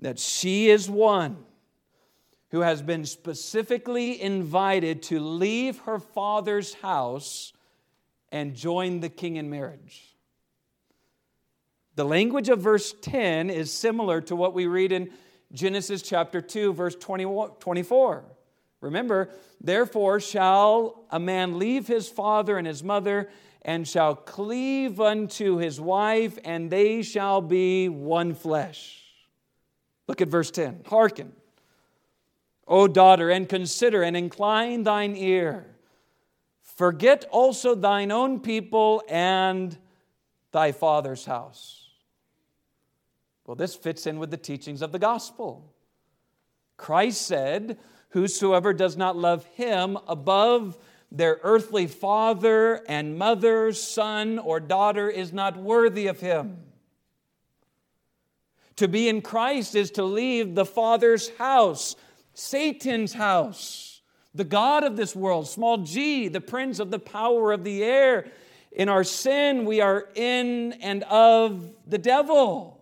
that 0.00 0.18
she 0.18 0.68
is 0.68 0.90
one 0.90 1.36
who 2.50 2.62
has 2.62 2.82
been 2.82 3.04
specifically 3.04 4.20
invited 4.20 5.04
to 5.04 5.20
leave 5.20 5.78
her 5.82 6.00
father's 6.00 6.74
house 6.74 7.52
and 8.32 8.56
join 8.56 8.98
the 8.98 9.08
king 9.08 9.36
in 9.36 9.48
marriage. 9.48 10.16
The 11.94 12.04
language 12.04 12.48
of 12.48 12.58
verse 12.58 12.92
10 13.02 13.50
is 13.50 13.72
similar 13.72 14.20
to 14.22 14.34
what 14.34 14.52
we 14.52 14.66
read 14.66 14.90
in 14.90 15.12
Genesis 15.52 16.02
chapter 16.02 16.40
2, 16.40 16.72
verse 16.72 16.96
24. 16.96 18.24
Remember, 18.80 19.30
therefore 19.60 20.20
shall 20.20 21.04
a 21.10 21.18
man 21.18 21.58
leave 21.58 21.86
his 21.86 22.08
father 22.08 22.56
and 22.58 22.66
his 22.66 22.82
mother 22.82 23.28
and 23.62 23.86
shall 23.86 24.14
cleave 24.14 25.00
unto 25.00 25.56
his 25.56 25.80
wife, 25.80 26.38
and 26.44 26.70
they 26.70 27.02
shall 27.02 27.40
be 27.40 27.88
one 27.88 28.34
flesh. 28.34 29.02
Look 30.06 30.20
at 30.20 30.28
verse 30.28 30.50
10. 30.50 30.84
Hearken, 30.86 31.32
O 32.66 32.86
daughter, 32.86 33.30
and 33.30 33.48
consider 33.48 34.02
and 34.02 34.16
incline 34.16 34.84
thine 34.84 35.16
ear. 35.16 35.66
Forget 36.62 37.24
also 37.30 37.74
thine 37.74 38.12
own 38.12 38.40
people 38.40 39.02
and 39.08 39.76
thy 40.52 40.72
father's 40.72 41.24
house. 41.24 41.90
Well, 43.44 43.56
this 43.56 43.74
fits 43.74 44.06
in 44.06 44.18
with 44.18 44.30
the 44.30 44.36
teachings 44.36 44.82
of 44.82 44.92
the 44.92 44.98
gospel. 44.98 45.72
Christ 46.76 47.22
said, 47.22 47.78
Whosoever 48.10 48.72
does 48.72 48.96
not 48.96 49.16
love 49.16 49.44
him 49.54 49.98
above 50.06 50.78
their 51.10 51.38
earthly 51.42 51.86
father 51.86 52.82
and 52.88 53.18
mother, 53.18 53.72
son, 53.72 54.38
or 54.38 54.60
daughter 54.60 55.08
is 55.08 55.32
not 55.32 55.56
worthy 55.56 56.06
of 56.06 56.20
him. 56.20 56.58
To 58.76 58.88
be 58.88 59.08
in 59.08 59.22
Christ 59.22 59.74
is 59.74 59.90
to 59.92 60.04
leave 60.04 60.54
the 60.54 60.64
Father's 60.64 61.30
house, 61.36 61.96
Satan's 62.34 63.12
house, 63.12 64.02
the 64.34 64.44
God 64.44 64.84
of 64.84 64.96
this 64.96 65.16
world, 65.16 65.48
small 65.48 65.78
g, 65.78 66.28
the 66.28 66.40
prince 66.40 66.78
of 66.78 66.90
the 66.90 66.98
power 66.98 67.52
of 67.52 67.64
the 67.64 67.82
air. 67.82 68.30
In 68.70 68.88
our 68.88 69.02
sin, 69.02 69.64
we 69.64 69.80
are 69.80 70.08
in 70.14 70.74
and 70.74 71.02
of 71.04 71.74
the 71.86 71.98
devil. 71.98 72.78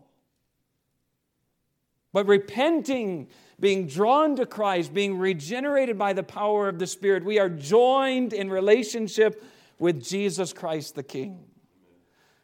But 2.13 2.27
repenting 2.27 3.29
being 3.59 3.87
drawn 3.87 4.37
to 4.37 4.47
Christ, 4.47 4.93
being 4.93 5.19
regenerated 5.19 5.99
by 5.99 6.13
the 6.13 6.23
power 6.23 6.69
of 6.69 6.79
the 6.79 6.87
Spirit, 6.87 7.25
we 7.25 7.39
are 7.39 7.49
joined 7.49 8.33
in 8.33 8.51
relationship 8.51 9.43
with 9.79 10.03
Jesus 10.03 10.53
Christ 10.53 10.95
the 10.95 11.03
King. 11.03 11.45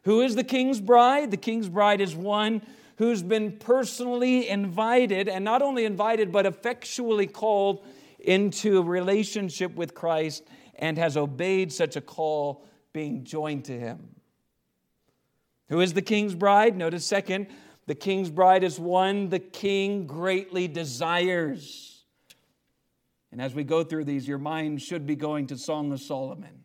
Who 0.03 0.21
is 0.21 0.35
the 0.35 0.43
King's 0.43 0.81
bride? 0.81 1.31
The 1.31 1.37
King's 1.37 1.69
bride 1.69 2.01
is 2.01 2.15
one 2.15 2.61
who's 2.97 3.23
been 3.23 3.53
personally 3.53 4.47
invited, 4.49 5.27
and 5.27 5.43
not 5.43 5.61
only 5.61 5.85
invited, 5.85 6.31
but 6.31 6.45
effectually 6.45 7.27
called 7.27 7.85
into 8.19 8.81
relationship 8.83 9.75
with 9.75 9.93
Christ 9.93 10.43
and 10.75 10.97
has 10.97 11.17
obeyed 11.17 11.71
such 11.71 11.95
a 11.95 12.01
call, 12.01 12.65
being 12.91 13.23
joined 13.23 13.65
to 13.65 13.77
Him. 13.77 14.15
Who 15.69 15.81
is 15.81 15.93
the 15.93 16.01
King's 16.01 16.35
bride? 16.35 16.77
Notice, 16.77 17.05
second, 17.05 17.47
the 17.85 17.95
king's 17.95 18.29
bride 18.29 18.63
is 18.63 18.79
one 18.79 19.29
the 19.29 19.39
king 19.39 20.07
greatly 20.07 20.67
desires. 20.67 22.03
And 23.31 23.41
as 23.41 23.53
we 23.53 23.63
go 23.63 23.83
through 23.83 24.05
these, 24.05 24.27
your 24.27 24.37
mind 24.37 24.81
should 24.81 25.05
be 25.05 25.15
going 25.15 25.47
to 25.47 25.57
Song 25.57 25.91
of 25.91 25.99
Solomon 25.99 26.63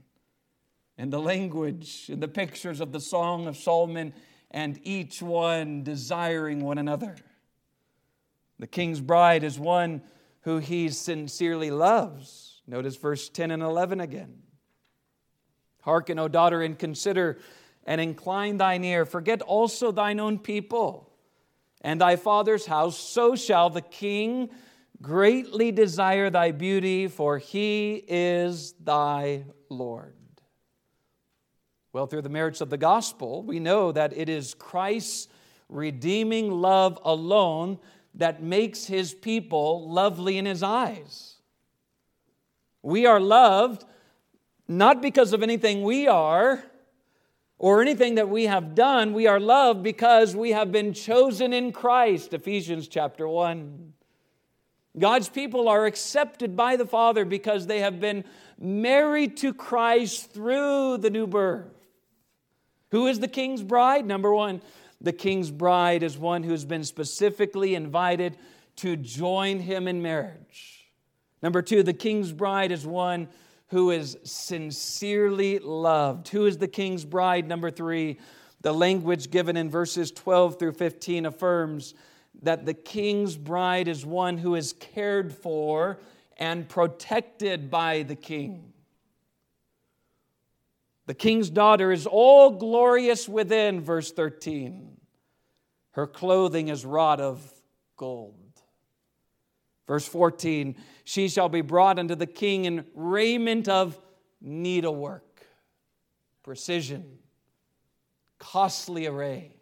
and 0.97 1.13
the 1.13 1.21
language 1.21 2.09
and 2.13 2.23
the 2.23 2.29
pictures 2.29 2.81
of 2.81 2.93
the 2.93 3.01
Song 3.01 3.47
of 3.47 3.57
Solomon 3.57 4.13
and 4.51 4.79
each 4.83 5.23
one 5.23 5.83
desiring 5.83 6.61
one 6.61 6.79
another. 6.79 7.17
The 8.59 8.67
king's 8.67 9.01
bride 9.01 9.45
is 9.45 9.59
one 9.59 10.03
who 10.43 10.59
he 10.59 10.89
sincerely 10.91 11.71
loves. 11.71 12.61
Notice 12.67 12.97
verse 12.97 13.29
10 13.29 13.51
and 13.51 13.63
11 13.63 14.01
again. 14.01 14.43
Hearken, 15.83 16.19
O 16.19 16.29
daughter, 16.29 16.63
and 16.63 16.79
consider 16.79 17.39
and 17.85 18.01
incline 18.01 18.59
thine 18.59 18.85
ear. 18.85 19.07
Forget 19.07 19.41
also 19.43 19.91
thine 19.91 20.21
own 20.21 20.39
people 20.39 21.08
and 21.81 22.01
thy 22.01 22.17
father's 22.17 22.67
house, 22.67 22.99
so 22.99 23.37
shall 23.37 23.71
the 23.71 23.81
king 23.83 24.51
greatly 25.01 25.71
desire 25.71 26.31
thy 26.31 26.51
beauty, 26.51 27.09
for 27.09 27.39
he 27.39 28.03
is 28.09 28.73
thy 28.81 29.45
Lord. 29.69 30.15
Well, 31.93 32.07
through 32.07 32.23
the 32.23 32.29
merits 32.29 32.61
of 32.61 32.71
the 32.71 32.77
gospel, 32.77 33.43
we 33.43 33.61
know 33.61 33.93
that 33.93 34.17
it 34.17 34.29
is 34.29 34.55
Christ's 34.55 35.29
redeeming 35.69 36.51
love 36.51 36.99
alone 37.05 37.79
that 38.15 38.43
makes 38.43 38.85
his 38.85 39.15
people 39.15 39.91
lovely 39.91 40.39
in 40.39 40.47
his 40.47 40.63
eyes. 40.63 41.37
We 42.83 43.07
are 43.07 43.21
loved 43.21 43.85
not 44.67 45.01
because 45.01 45.33
of 45.33 45.43
anything 45.43 45.83
we 45.83 46.09
are 46.09 46.63
or 47.59 47.83
anything 47.83 48.15
that 48.15 48.29
we 48.29 48.45
have 48.45 48.75
done. 48.75 49.13
We 49.13 49.27
are 49.27 49.41
loved 49.41 49.83
because 49.83 50.37
we 50.37 50.53
have 50.53 50.71
been 50.71 50.93
chosen 50.93 51.53
in 51.53 51.73
Christ, 51.73 52.33
Ephesians 52.33 52.89
chapter 52.89 53.27
1. 53.29 53.93
God's 54.99 55.29
people 55.29 55.69
are 55.69 55.87
accepted 55.87 56.57
by 56.57 56.77
the 56.77 56.87
Father 56.87 57.25
because 57.25 57.67
they 57.67 57.81
have 57.81 58.01
been 58.01 58.25
married 58.59 59.37
to 59.39 59.53
Christ 59.53 60.33
through 60.33 60.99
the 60.99 61.11
new 61.11 61.27
birth. 61.27 61.75
Who 62.91 63.07
is 63.07 63.21
the 63.21 63.29
king's 63.29 63.63
bride? 63.63 64.07
Number 64.07 64.33
one, 64.33 64.63
the 65.01 65.13
king's 65.13 65.51
bride 65.51 66.03
is 66.03 66.17
one 66.17 66.43
who's 66.43 66.65
been 66.65 66.85
specifically 66.85 67.75
invited 67.75 68.37
to 68.77 68.97
join 68.97 69.61
him 69.61 69.87
in 69.87 70.03
marriage. 70.03 70.91
Number 71.43 71.63
two, 71.63 71.83
the 71.83 71.93
king's 71.93 72.33
bride 72.33 72.73
is 72.73 72.87
one 72.87 73.29
who 73.69 73.91
is 73.91 74.17
sincerely 74.25 75.59
loved. 75.59 76.29
Who 76.29 76.47
is 76.47 76.59
the 76.59 76.69
king's 76.69 77.05
bride? 77.05 77.47
Number 77.47 77.71
three, 77.71 78.19
the 78.61 78.73
language 78.73 79.31
given 79.31 79.57
in 79.57 79.71
verses 79.71 80.11
12 80.11 80.59
through 80.59 80.73
15 80.73 81.27
affirms 81.27 81.95
that 82.43 82.67
the 82.67 82.75
king's 82.75 83.37
bride 83.37 83.89
is 83.89 84.07
one 84.07 84.39
who 84.39 84.55
is 84.55 84.73
cared 84.73 85.33
for 85.33 85.99
and 86.37 86.69
protected 86.69 87.71
by 87.71 88.03
the 88.03 88.15
king. 88.15 88.73
The 91.07 91.15
king's 91.15 91.51
daughter 91.51 91.91
is 91.91 92.07
all 92.07 92.51
glorious 92.51 93.29
within, 93.29 93.81
verse 93.81 94.13
13. 94.13 94.99
Her 95.93 96.07
clothing 96.07 96.69
is 96.69 96.85
wrought 96.85 97.21
of 97.21 97.51
gold. 97.97 98.35
Verse 99.87 100.07
14, 100.07 100.77
she 101.09 101.27
shall 101.27 101.49
be 101.49 101.63
brought 101.63 101.99
unto 101.99 102.15
the 102.15 102.27
king 102.27 102.67
in 102.67 102.85
raiment 102.93 103.67
of 103.67 103.99
needlework, 104.43 105.41
precision, 106.43 107.17
costly 108.39 109.07
array. 109.07 109.57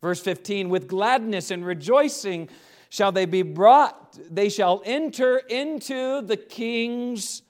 Verse 0.00 0.18
15, 0.22 0.70
with 0.70 0.88
gladness 0.88 1.50
and 1.50 1.66
rejoicing 1.66 2.48
shall 2.88 3.12
they 3.12 3.26
be 3.26 3.42
brought, 3.42 4.18
they 4.30 4.48
shall 4.48 4.80
enter 4.86 5.36
into 5.36 6.22
the 6.22 6.38
king's 6.38 7.42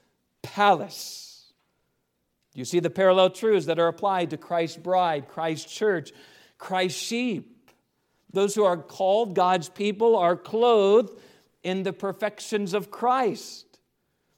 palace. 0.42 1.52
You 2.52 2.64
see 2.64 2.80
the 2.80 2.90
parallel 2.90 3.30
truths 3.30 3.66
that 3.66 3.78
are 3.78 3.86
applied 3.86 4.30
to 4.30 4.36
Christ's 4.36 4.78
bride, 4.78 5.28
Christ's 5.28 5.72
church, 5.72 6.10
Christ's 6.58 7.00
sheep. 7.00 7.70
Those 8.32 8.56
who 8.56 8.64
are 8.64 8.76
called 8.76 9.36
God's 9.36 9.68
people 9.68 10.16
are 10.16 10.34
clothed 10.34 11.16
in 11.66 11.82
the 11.82 11.92
perfections 11.92 12.74
of 12.74 12.92
Christ. 12.92 13.80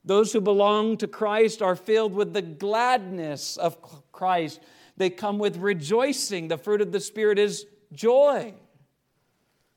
Those 0.02 0.32
who 0.32 0.40
belong 0.40 0.96
to 0.96 1.06
Christ 1.06 1.60
are 1.60 1.76
filled 1.76 2.14
with 2.14 2.32
the 2.32 2.40
gladness 2.40 3.58
of 3.58 3.76
Christ. 4.12 4.60
They 4.96 5.10
come 5.10 5.38
with 5.38 5.58
rejoicing. 5.58 6.48
The 6.48 6.56
fruit 6.56 6.80
of 6.80 6.90
the 6.90 7.00
Spirit 7.00 7.38
is 7.38 7.66
joy. 7.92 8.54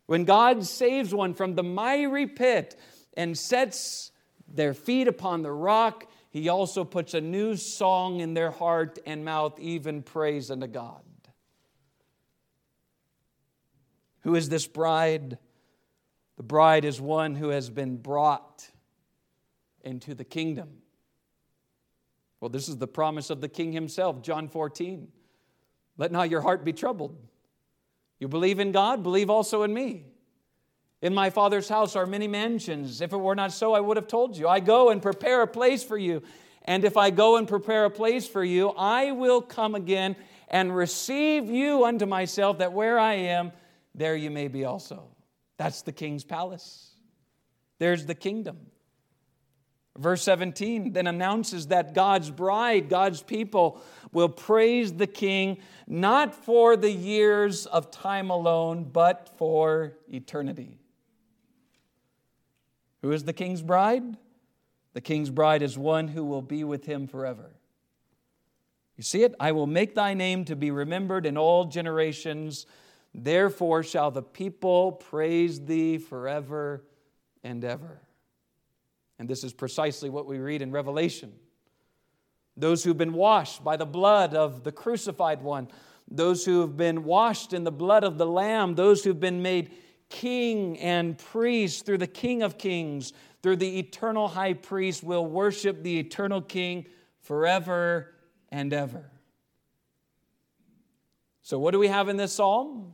When 0.05 0.23
God 0.23 0.65
saves 0.65 1.13
one 1.13 1.33
from 1.33 1.55
the 1.55 1.63
miry 1.63 2.25
pit 2.25 2.79
and 3.17 3.37
sets 3.37 4.13
their 4.47 4.73
feet 4.73 5.09
upon 5.09 5.41
the 5.41 5.51
rock, 5.51 6.09
he 6.29 6.47
also 6.47 6.85
puts 6.85 7.13
a 7.13 7.19
new 7.19 7.57
song 7.57 8.21
in 8.21 8.33
their 8.33 8.51
heart 8.51 8.97
and 9.05 9.25
mouth, 9.25 9.59
even 9.59 10.03
praise 10.03 10.49
unto 10.49 10.67
God. 10.67 11.01
Who 14.21 14.35
is 14.35 14.47
this 14.47 14.67
bride? 14.67 15.37
The 16.41 16.47
bride 16.47 16.85
is 16.85 16.99
one 16.99 17.35
who 17.35 17.49
has 17.49 17.69
been 17.69 17.97
brought 17.97 18.67
into 19.83 20.15
the 20.15 20.23
kingdom. 20.23 20.69
Well, 22.39 22.49
this 22.49 22.67
is 22.67 22.77
the 22.77 22.87
promise 22.87 23.29
of 23.29 23.41
the 23.41 23.47
king 23.47 23.71
himself, 23.73 24.23
John 24.23 24.47
14. 24.47 25.07
Let 25.99 26.11
not 26.11 26.31
your 26.31 26.41
heart 26.41 26.65
be 26.65 26.73
troubled. 26.73 27.15
You 28.17 28.27
believe 28.27 28.59
in 28.59 28.71
God, 28.71 29.03
believe 29.03 29.29
also 29.29 29.61
in 29.61 29.71
me. 29.71 30.07
In 31.03 31.13
my 31.13 31.29
Father's 31.29 31.69
house 31.69 31.95
are 31.95 32.07
many 32.07 32.27
mansions. 32.27 33.01
If 33.01 33.13
it 33.13 33.17
were 33.17 33.35
not 33.35 33.51
so, 33.51 33.75
I 33.75 33.79
would 33.79 33.97
have 33.97 34.07
told 34.07 34.35
you. 34.35 34.47
I 34.47 34.61
go 34.61 34.89
and 34.89 34.99
prepare 34.99 35.43
a 35.43 35.47
place 35.47 35.83
for 35.83 35.95
you. 35.95 36.23
And 36.63 36.83
if 36.83 36.97
I 36.97 37.11
go 37.11 37.37
and 37.37 37.47
prepare 37.47 37.85
a 37.85 37.91
place 37.91 38.27
for 38.27 38.43
you, 38.43 38.69
I 38.69 39.11
will 39.11 39.43
come 39.43 39.75
again 39.75 40.15
and 40.47 40.75
receive 40.75 41.45
you 41.45 41.85
unto 41.85 42.07
myself, 42.07 42.57
that 42.57 42.73
where 42.73 42.97
I 42.97 43.13
am, 43.13 43.51
there 43.93 44.15
you 44.15 44.31
may 44.31 44.47
be 44.47 44.65
also. 44.65 45.07
That's 45.61 45.83
the 45.83 45.91
king's 45.91 46.23
palace. 46.23 46.89
There's 47.77 48.07
the 48.07 48.15
kingdom. 48.15 48.57
Verse 49.95 50.23
17 50.23 50.91
then 50.91 51.05
announces 51.05 51.67
that 51.67 51.93
God's 51.93 52.31
bride, 52.31 52.89
God's 52.89 53.21
people, 53.21 53.79
will 54.11 54.27
praise 54.27 54.91
the 54.91 55.05
king 55.05 55.59
not 55.85 56.33
for 56.33 56.75
the 56.75 56.89
years 56.89 57.67
of 57.67 57.91
time 57.91 58.31
alone, 58.31 58.89
but 58.91 59.29
for 59.37 59.93
eternity. 60.11 60.79
Who 63.03 63.11
is 63.11 63.25
the 63.25 63.33
king's 63.33 63.61
bride? 63.61 64.17
The 64.93 65.01
king's 65.01 65.29
bride 65.29 65.61
is 65.61 65.77
one 65.77 66.07
who 66.07 66.25
will 66.25 66.41
be 66.41 66.63
with 66.63 66.85
him 66.85 67.05
forever. 67.05 67.51
You 68.97 69.03
see 69.03 69.21
it? 69.21 69.35
I 69.39 69.51
will 69.51 69.67
make 69.67 69.93
thy 69.93 70.15
name 70.15 70.43
to 70.45 70.55
be 70.55 70.71
remembered 70.71 71.27
in 71.27 71.37
all 71.37 71.65
generations. 71.65 72.65
Therefore 73.13 73.83
shall 73.83 74.11
the 74.11 74.21
people 74.23 74.93
praise 74.93 75.59
thee 75.65 75.97
forever 75.97 76.83
and 77.43 77.63
ever. 77.63 78.01
And 79.19 79.29
this 79.29 79.43
is 79.43 79.53
precisely 79.53 80.09
what 80.09 80.25
we 80.25 80.39
read 80.39 80.61
in 80.61 80.71
Revelation. 80.71 81.33
Those 82.57 82.83
who've 82.83 82.97
been 82.97 83.13
washed 83.13 83.63
by 83.63 83.77
the 83.77 83.85
blood 83.85 84.33
of 84.33 84.63
the 84.63 84.71
crucified 84.71 85.41
one, 85.41 85.67
those 86.09 86.45
who 86.45 86.61
have 86.61 86.75
been 86.75 87.03
washed 87.03 87.53
in 87.53 87.63
the 87.63 87.71
blood 87.71 88.03
of 88.03 88.17
the 88.17 88.25
Lamb, 88.25 88.75
those 88.75 89.03
who've 89.03 89.19
been 89.19 89.41
made 89.41 89.71
king 90.09 90.77
and 90.79 91.17
priest 91.17 91.85
through 91.85 91.97
the 91.97 92.07
King 92.07 92.43
of 92.43 92.57
Kings, 92.57 93.13
through 93.41 93.55
the 93.57 93.79
eternal 93.79 94.27
high 94.27 94.53
priest, 94.53 95.03
will 95.03 95.25
worship 95.25 95.83
the 95.83 95.99
eternal 95.99 96.41
King 96.41 96.85
forever 97.21 98.13
and 98.49 98.73
ever. 98.73 99.09
So, 101.41 101.57
what 101.59 101.71
do 101.71 101.79
we 101.79 101.87
have 101.87 102.09
in 102.09 102.17
this 102.17 102.33
psalm? 102.33 102.93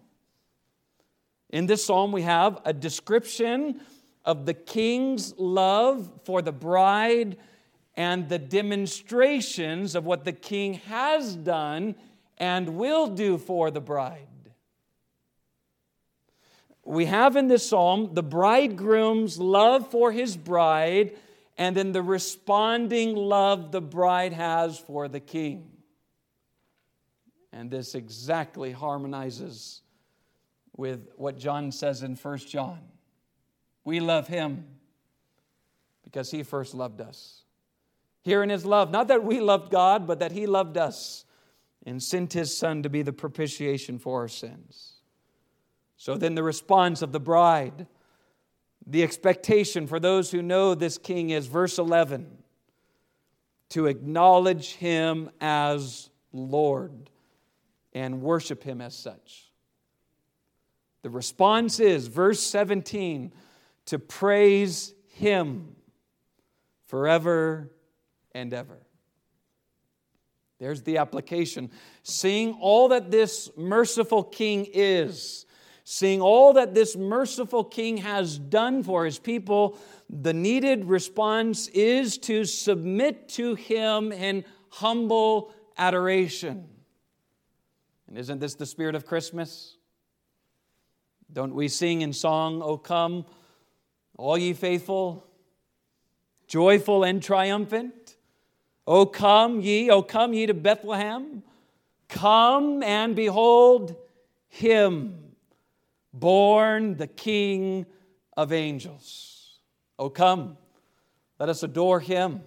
In 1.50 1.66
this 1.66 1.86
psalm, 1.86 2.12
we 2.12 2.24
have 2.24 2.60
a 2.66 2.74
description 2.74 3.82
of 4.26 4.46
the 4.46 4.54
king's 4.54 5.34
love 5.38 6.10
for 6.26 6.42
the 6.42 6.52
bride 6.52 7.38
and 7.96 8.30
the 8.30 8.40
demonstrations 8.40 9.96
of 9.96 10.06
what 10.06 10.26
the 10.26 10.34
king 10.34 10.76
has 10.76 11.36
done 11.36 11.96
and 12.38 12.76
will 12.78 13.08
do 13.08 13.38
for 13.38 13.72
the 13.72 13.82
bride 13.82 14.28
we 16.88 17.06
have 17.06 17.36
in 17.36 17.48
this 17.48 17.68
psalm 17.68 18.14
the 18.14 18.24
bridegroom's 18.24 19.38
love 19.38 19.92
for 19.92 20.12
his 20.12 20.38
bride 20.38 21.16
and 21.58 21.76
then 21.76 21.92
the 21.92 22.02
responding 22.02 23.16
love 23.16 23.72
the 23.72 23.82
bride 23.82 24.32
has 24.32 24.78
for 24.80 25.08
the 25.08 25.20
king. 25.20 25.72
And 27.52 27.72
this 27.72 27.96
exactly 27.96 28.72
harmonizes 28.72 29.82
with 30.78 31.10
what 31.16 31.38
John 31.38 31.72
says 31.72 32.04
in 32.04 32.16
1 32.16 32.38
John. 32.40 32.80
We 33.84 34.00
love 34.00 34.28
him 34.28 34.66
because 36.04 36.32
he 36.32 36.44
first 36.44 36.74
loved 36.74 37.02
us. 37.02 37.44
Here 38.22 38.44
in 38.44 38.50
his 38.50 38.66
love, 38.66 38.92
not 38.92 39.08
that 39.08 39.24
we 39.24 39.42
loved 39.42 39.72
God, 39.72 40.08
but 40.08 40.20
that 40.20 40.32
he 40.32 40.46
loved 40.46 40.78
us 40.78 41.26
and 41.86 42.02
sent 42.02 42.34
his 42.34 42.56
son 42.56 42.84
to 42.84 42.90
be 42.90 43.02
the 43.02 43.14
propitiation 43.14 43.98
for 43.98 44.22
our 44.22 44.28
sins. 44.28 44.94
So 45.96 46.16
then, 46.16 46.36
the 46.36 46.44
response 46.44 47.02
of 47.02 47.12
the 47.12 47.20
bride, 47.20 47.88
the 48.86 49.04
expectation 49.04 49.88
for 49.88 50.00
those 50.00 50.32
who 50.32 50.42
know 50.42 50.76
this 50.76 50.98
king 50.98 51.32
is 51.32 51.48
verse 51.48 51.80
11 51.80 52.28
to 53.70 53.88
acknowledge 53.88 54.76
him 54.76 55.30
as 55.42 56.10
Lord 56.32 57.10
and 57.94 58.22
worship 58.22 58.64
him 58.64 58.80
as 58.80 58.96
such. 58.96 59.47
The 61.04 61.10
response 61.10 61.80
is, 61.80 62.08
verse 62.08 62.42
17, 62.42 63.34
to 63.88 64.00
praise 64.00 64.94
him 65.10 65.76
forever 66.88 67.72
and 68.34 68.54
ever. 68.54 68.80
There's 70.60 70.82
the 70.82 70.98
application. 70.98 71.72
Seeing 72.04 72.54
all 72.54 72.90
that 72.90 73.12
this 73.12 73.50
merciful 73.56 74.24
king 74.24 74.68
is, 74.74 75.46
Seeing 75.90 76.20
all 76.20 76.52
that 76.52 76.74
this 76.74 76.98
merciful 76.98 77.64
king 77.64 77.96
has 77.96 78.38
done 78.38 78.84
for 78.84 79.06
his 79.06 79.20
people, 79.20 79.80
the 80.10 80.34
needed 80.34 80.84
response 80.84 81.70
is 81.70 82.18
to 82.18 82.44
submit 82.44 83.30
to 83.30 83.56
him 83.56 84.12
in 84.12 84.44
humble 84.68 85.54
adoration. 85.78 86.68
And 88.06 88.18
isn't 88.18 88.40
this 88.40 88.56
the 88.56 88.66
spirit 88.66 88.96
of 88.96 89.06
Christmas? 89.06 89.77
Don't 91.32 91.54
we 91.54 91.68
sing 91.68 92.02
in 92.02 92.14
song, 92.14 92.62
O 92.62 92.78
come, 92.78 93.26
all 94.18 94.38
ye 94.38 94.54
faithful, 94.54 95.26
joyful 96.48 97.04
and 97.04 97.22
triumphant? 97.22 98.16
O 98.86 99.06
come 99.06 99.60
ye, 99.60 99.90
O 99.90 100.02
come 100.02 100.34
ye 100.34 100.46
to 100.46 100.54
Bethlehem. 100.54 101.44
Come 102.08 102.82
and 102.84 103.16
behold 103.16 103.96
him, 104.48 105.34
born 106.14 106.96
the 106.96 107.08
King 107.08 107.86
of 108.38 108.54
angels. 108.54 109.60
O 110.00 110.10
come, 110.10 110.58
let 111.40 111.50
us 111.50 111.64
adore 111.64 112.00
him. 112.00 112.42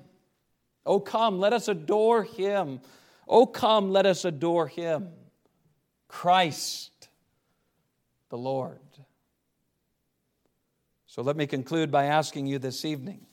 O 0.87 0.99
come, 0.99 1.39
let 1.39 1.53
us 1.53 1.69
adore 1.69 2.23
him. 2.23 2.81
O 3.29 3.45
come, 3.45 3.93
let 3.93 4.07
us 4.07 4.25
adore 4.25 4.67
him. 4.67 5.11
Christ 6.09 6.90
the 8.31 8.39
Lord. 8.39 8.79
So 11.07 11.23
let 11.23 11.37
me 11.37 11.47
conclude 11.47 11.91
by 11.91 12.05
asking 12.05 12.47
you 12.47 12.59
this 12.59 12.85
evening 12.85 13.27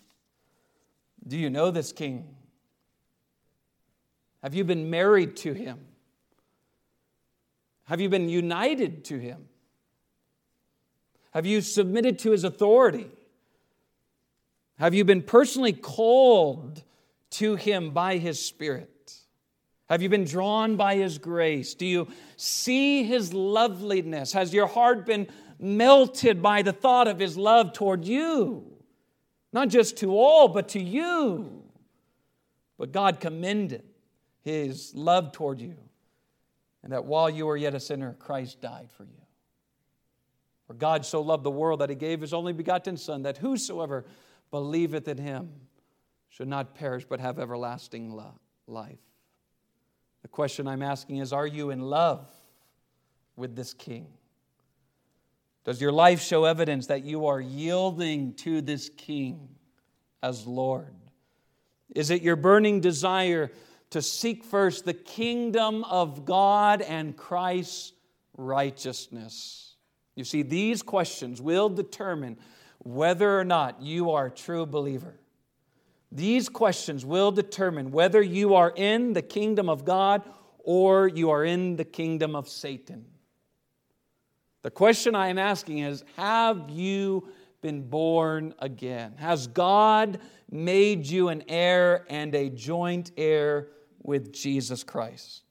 Do 1.25 1.37
you 1.37 1.49
know 1.49 1.71
this 1.71 1.93
King? 1.93 2.35
Have 4.43 4.53
you 4.53 4.63
been 4.63 4.89
married 4.89 5.35
to 5.37 5.53
him? 5.53 5.79
Have 7.85 8.01
you 8.01 8.09
been 8.09 8.29
united 8.29 9.05
to 9.05 9.17
him? 9.17 9.47
Have 11.31 11.45
you 11.45 11.61
submitted 11.61 12.19
to 12.19 12.31
his 12.31 12.43
authority? 12.43 13.09
Have 14.79 14.93
you 14.93 15.05
been 15.05 15.23
personally 15.23 15.73
called 15.73 16.83
to 17.31 17.55
him 17.55 17.91
by 17.91 18.17
his 18.17 18.43
Spirit? 18.43 18.91
Have 19.89 20.01
you 20.01 20.09
been 20.09 20.25
drawn 20.25 20.75
by 20.75 20.95
his 20.95 21.17
grace? 21.17 21.73
Do 21.73 21.85
you 21.85 22.07
see 22.35 23.03
his 23.03 23.33
loveliness? 23.33 24.33
Has 24.33 24.53
your 24.53 24.67
heart 24.67 25.05
been 25.05 25.27
melted 25.59 26.41
by 26.41 26.61
the 26.61 26.73
thought 26.73 27.07
of 27.07 27.19
his 27.19 27.37
love 27.37 27.73
toward 27.73 28.05
you? 28.05 28.65
Not 29.53 29.69
just 29.69 29.97
to 29.97 30.11
all, 30.11 30.49
but 30.49 30.69
to 30.69 30.81
you. 30.81 31.63
But 32.77 32.91
God 32.91 33.19
commended 33.19 33.83
his 34.43 34.93
love 34.93 35.31
toward 35.31 35.59
you, 35.59 35.75
and 36.83 36.91
that 36.91 37.05
while 37.05 37.29
you 37.29 37.45
were 37.45 37.57
yet 37.57 37.73
a 37.73 37.79
sinner, 37.79 38.15
Christ 38.19 38.61
died 38.61 38.89
for 38.95 39.03
you. 39.03 39.21
For 40.67 40.73
God 40.73 41.05
so 41.05 41.21
loved 41.21 41.43
the 41.43 41.51
world 41.51 41.79
that 41.79 41.89
he 41.89 41.95
gave 41.95 42.21
his 42.21 42.33
only 42.33 42.53
begotten 42.53 42.97
Son, 42.97 43.23
that 43.23 43.37
whosoever 43.37 44.05
believeth 44.51 45.07
in 45.07 45.17
him 45.17 45.49
should 46.29 46.47
not 46.47 46.75
perish 46.75 47.05
but 47.07 47.19
have 47.19 47.39
everlasting 47.39 48.21
life. 48.67 48.99
The 50.27 50.31
question 50.31 50.67
I'm 50.67 50.83
asking 50.83 51.19
is 51.19 51.31
Are 51.31 51.47
you 51.47 51.69
in 51.69 51.79
love 51.79 52.27
with 53.37 53.55
this 53.55 53.73
King? 53.73 54.07
Does 55.63 55.79
your 55.79 55.93
life 55.93 56.21
show 56.21 56.43
evidence 56.43 56.87
that 56.87 57.05
you 57.05 57.27
are 57.27 57.39
yielding 57.39 58.33
to 58.33 58.59
this 58.59 58.89
King 58.89 59.47
as 60.21 60.45
Lord? 60.45 60.93
Is 61.95 62.09
it 62.09 62.23
your 62.23 62.35
burning 62.35 62.81
desire 62.81 63.53
to 63.91 64.01
seek 64.01 64.43
first 64.43 64.83
the 64.83 64.93
kingdom 64.93 65.85
of 65.85 66.25
God 66.25 66.81
and 66.81 67.15
Christ's 67.15 67.93
righteousness? 68.35 69.77
You 70.17 70.25
see, 70.25 70.41
these 70.41 70.81
questions 70.81 71.41
will 71.41 71.69
determine 71.69 72.37
whether 72.79 73.39
or 73.39 73.45
not 73.45 73.81
you 73.81 74.11
are 74.11 74.25
a 74.25 74.31
true 74.31 74.65
believer. 74.65 75.21
These 76.11 76.49
questions 76.49 77.05
will 77.05 77.31
determine 77.31 77.91
whether 77.91 78.21
you 78.21 78.55
are 78.55 78.71
in 78.75 79.13
the 79.13 79.21
kingdom 79.21 79.69
of 79.69 79.83
God 79.83 80.23
or 80.59 81.07
you 81.07 81.29
are 81.29 81.43
in 81.43 81.75
the 81.75 81.85
kingdom 81.85 82.35
of 82.35 82.47
Satan. 82.47 83.05
The 84.63 84.71
question 84.71 85.15
I 85.15 85.27
am 85.27 85.37
asking 85.37 85.79
is 85.79 86.03
Have 86.15 86.69
you 86.69 87.29
been 87.61 87.87
born 87.87 88.53
again? 88.59 89.15
Has 89.17 89.47
God 89.47 90.19
made 90.49 91.05
you 91.05 91.29
an 91.29 91.43
heir 91.47 92.05
and 92.09 92.33
a 92.35 92.49
joint 92.49 93.11
heir 93.17 93.67
with 94.01 94.33
Jesus 94.33 94.83
Christ? 94.83 95.43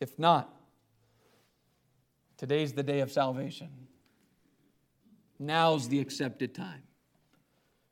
If 0.00 0.18
not, 0.18 0.54
today's 2.36 2.72
the 2.72 2.82
day 2.82 3.00
of 3.00 3.12
salvation. 3.12 3.70
Now's 5.38 5.88
the 5.88 6.00
accepted 6.00 6.54
time 6.54 6.85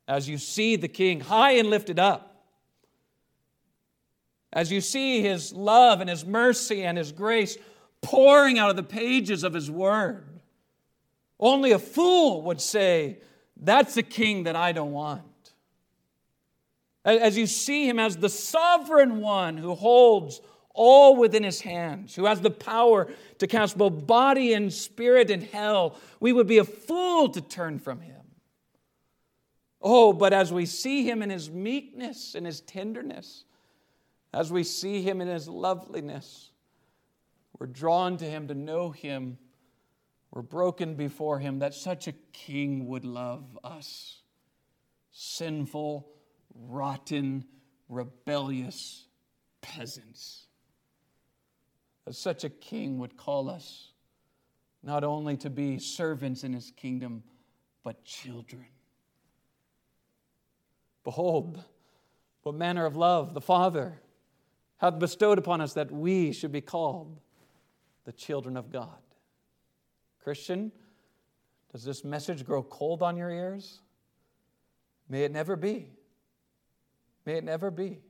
as 0.07 0.29
you 0.29 0.37
see 0.37 0.75
the 0.75 0.87
King 0.87 1.19
high 1.19 1.51
and 1.51 1.69
lifted 1.69 1.99
up, 1.99 2.35
as 4.53 4.71
you 4.71 4.79
see 4.79 5.21
his 5.21 5.53
love 5.53 5.99
and 5.99 6.09
his 6.09 6.25
mercy 6.25 6.83
and 6.83 6.97
his 6.97 7.11
grace 7.11 7.57
pouring 8.01 8.57
out 8.57 8.69
of 8.69 8.77
the 8.77 8.83
pages 8.83 9.43
of 9.43 9.53
his 9.53 9.69
word, 9.69 10.39
only 11.39 11.73
a 11.73 11.79
fool 11.79 12.43
would 12.43 12.61
say, 12.61 13.19
That's 13.57 13.97
a 13.97 14.03
king 14.03 14.43
that 14.43 14.55
I 14.55 14.71
don't 14.71 14.93
want. 14.93 15.23
As 17.03 17.37
you 17.37 17.45
see 17.45 17.87
him 17.87 17.99
as 17.99 18.17
the 18.17 18.29
sovereign 18.29 19.19
one 19.19 19.57
who 19.57 19.75
holds 19.75 20.41
all 20.73 21.15
within 21.15 21.43
his 21.43 21.61
hands, 21.61 22.15
who 22.15 22.25
has 22.25 22.41
the 22.41 22.49
power 22.49 23.07
to 23.37 23.47
cast 23.47 23.77
both 23.77 24.07
body 24.07 24.53
and 24.53 24.73
spirit 24.73 25.29
in 25.29 25.41
hell, 25.41 25.97
we 26.19 26.33
would 26.33 26.47
be 26.47 26.57
a 26.57 26.63
fool 26.63 27.29
to 27.29 27.41
turn 27.41 27.77
from 27.79 28.01
him. 28.01 28.14
Oh, 29.87 30.13
but 30.13 30.33
as 30.33 30.51
we 30.51 30.65
see 30.65 31.07
him 31.07 31.21
in 31.21 31.29
his 31.29 31.51
meekness 31.51 32.33
and 32.33 32.43
his 32.43 32.61
tenderness, 32.61 33.43
as 34.33 34.51
we 34.51 34.63
see 34.63 35.03
him 35.03 35.21
in 35.21 35.27
his 35.27 35.47
loveliness, 35.47 36.49
we're 37.59 37.67
drawn 37.67 38.17
to 38.17 38.25
him 38.25 38.47
to 38.47 38.55
know 38.55 38.89
him. 38.89 39.37
We're 40.31 40.41
broken 40.41 40.95
before 40.95 41.37
him 41.37 41.59
that 41.59 41.75
such 41.75 42.07
a 42.07 42.13
king 42.33 42.87
would 42.87 43.05
love 43.05 43.59
us. 43.63 44.23
Sinful, 45.11 46.09
rotten, 46.55 47.45
rebellious 47.87 49.05
peasants. 49.61 50.47
That 52.05 52.15
such 52.15 52.43
a 52.43 52.49
king 52.49 52.97
would 52.97 53.17
call 53.17 53.51
us 53.51 53.91
not 54.81 55.03
only 55.03 55.37
to 55.37 55.51
be 55.51 55.77
servants 55.77 56.43
in 56.43 56.53
his 56.53 56.71
kingdom, 56.71 57.21
but 57.83 58.03
children. 58.03 58.65
Behold, 61.05 61.63
what 62.41 62.55
manner 62.55 62.85
of 62.85 62.97
love 62.97 63.33
the 63.33 63.39
Father 63.39 64.01
hath 64.77 64.99
bestowed 64.99 65.37
upon 65.37 65.61
us 65.61 65.73
that 65.73 65.89
we 65.89 66.33
should 66.33 66.51
be 66.51 66.61
called 66.61 67.17
the 68.03 68.11
children 68.11 68.57
of 68.57 68.71
God. 68.71 68.97
Christian, 70.21 70.71
does 71.71 71.83
this 71.83 72.03
message 72.03 72.45
grow 72.45 72.61
cold 72.63 73.01
on 73.01 73.15
your 73.15 73.29
ears? 73.29 73.79
May 75.07 75.23
it 75.23 75.31
never 75.31 75.55
be. 75.55 75.89
May 77.25 77.37
it 77.37 77.43
never 77.43 77.71
be. 77.71 78.01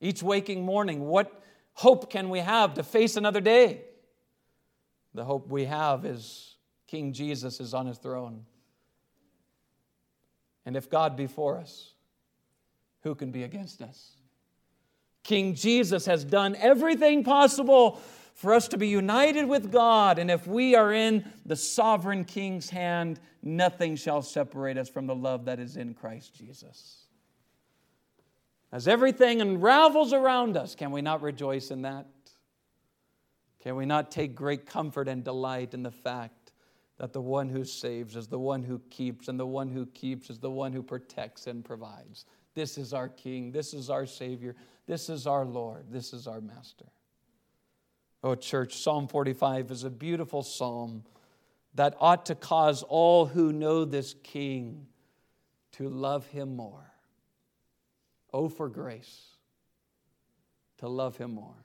Each 0.00 0.22
waking 0.22 0.64
morning, 0.64 1.00
what 1.06 1.42
hope 1.72 2.10
can 2.10 2.28
we 2.28 2.40
have 2.40 2.74
to 2.74 2.82
face 2.82 3.16
another 3.16 3.40
day? 3.40 3.82
The 5.14 5.24
hope 5.24 5.48
we 5.48 5.64
have 5.64 6.04
is 6.04 6.56
King 6.86 7.12
Jesus 7.12 7.60
is 7.60 7.72
on 7.72 7.86
his 7.86 7.98
throne. 7.98 8.44
And 10.66 10.76
if 10.76 10.88
God 10.88 11.16
be 11.16 11.26
for 11.26 11.58
us, 11.58 11.92
who 13.02 13.14
can 13.14 13.30
be 13.30 13.42
against 13.42 13.82
us? 13.82 14.16
King 15.22 15.54
Jesus 15.54 16.06
has 16.06 16.24
done 16.24 16.56
everything 16.56 17.24
possible 17.24 18.00
for 18.34 18.52
us 18.52 18.68
to 18.68 18.78
be 18.78 18.88
united 18.88 19.46
with 19.46 19.70
God. 19.70 20.18
And 20.18 20.30
if 20.30 20.46
we 20.46 20.74
are 20.74 20.92
in 20.92 21.24
the 21.46 21.56
sovereign 21.56 22.24
King's 22.24 22.70
hand, 22.70 23.20
nothing 23.42 23.96
shall 23.96 24.22
separate 24.22 24.76
us 24.76 24.88
from 24.88 25.06
the 25.06 25.14
love 25.14 25.46
that 25.46 25.60
is 25.60 25.76
in 25.76 25.94
Christ 25.94 26.34
Jesus. 26.34 27.06
As 28.72 28.88
everything 28.88 29.40
unravels 29.40 30.12
around 30.12 30.56
us, 30.56 30.74
can 30.74 30.90
we 30.90 31.00
not 31.00 31.22
rejoice 31.22 31.70
in 31.70 31.82
that? 31.82 32.06
Can 33.60 33.76
we 33.76 33.86
not 33.86 34.10
take 34.10 34.34
great 34.34 34.66
comfort 34.66 35.08
and 35.08 35.22
delight 35.24 35.72
in 35.72 35.82
the 35.82 35.90
fact 35.90 36.43
that 36.98 37.12
the 37.12 37.20
one 37.20 37.48
who 37.48 37.64
saves 37.64 38.16
is 38.16 38.28
the 38.28 38.38
one 38.38 38.62
who 38.62 38.80
keeps, 38.90 39.28
and 39.28 39.38
the 39.38 39.46
one 39.46 39.68
who 39.68 39.86
keeps 39.86 40.30
is 40.30 40.38
the 40.38 40.50
one 40.50 40.72
who 40.72 40.82
protects 40.82 41.46
and 41.46 41.64
provides. 41.64 42.24
This 42.54 42.78
is 42.78 42.92
our 42.92 43.08
King. 43.08 43.50
This 43.50 43.74
is 43.74 43.90
our 43.90 44.06
Savior. 44.06 44.54
This 44.86 45.08
is 45.08 45.26
our 45.26 45.44
Lord. 45.44 45.86
This 45.90 46.12
is 46.12 46.26
our 46.26 46.40
Master. 46.40 46.86
Oh, 48.22 48.34
church, 48.34 48.76
Psalm 48.76 49.08
45 49.08 49.70
is 49.70 49.84
a 49.84 49.90
beautiful 49.90 50.42
psalm 50.42 51.04
that 51.74 51.96
ought 52.00 52.26
to 52.26 52.34
cause 52.34 52.82
all 52.84 53.26
who 53.26 53.52
know 53.52 53.84
this 53.84 54.14
King 54.22 54.86
to 55.72 55.88
love 55.88 56.26
him 56.28 56.54
more. 56.54 56.92
Oh, 58.32 58.48
for 58.48 58.68
grace 58.68 59.34
to 60.78 60.88
love 60.88 61.16
him 61.16 61.34
more. 61.34 61.63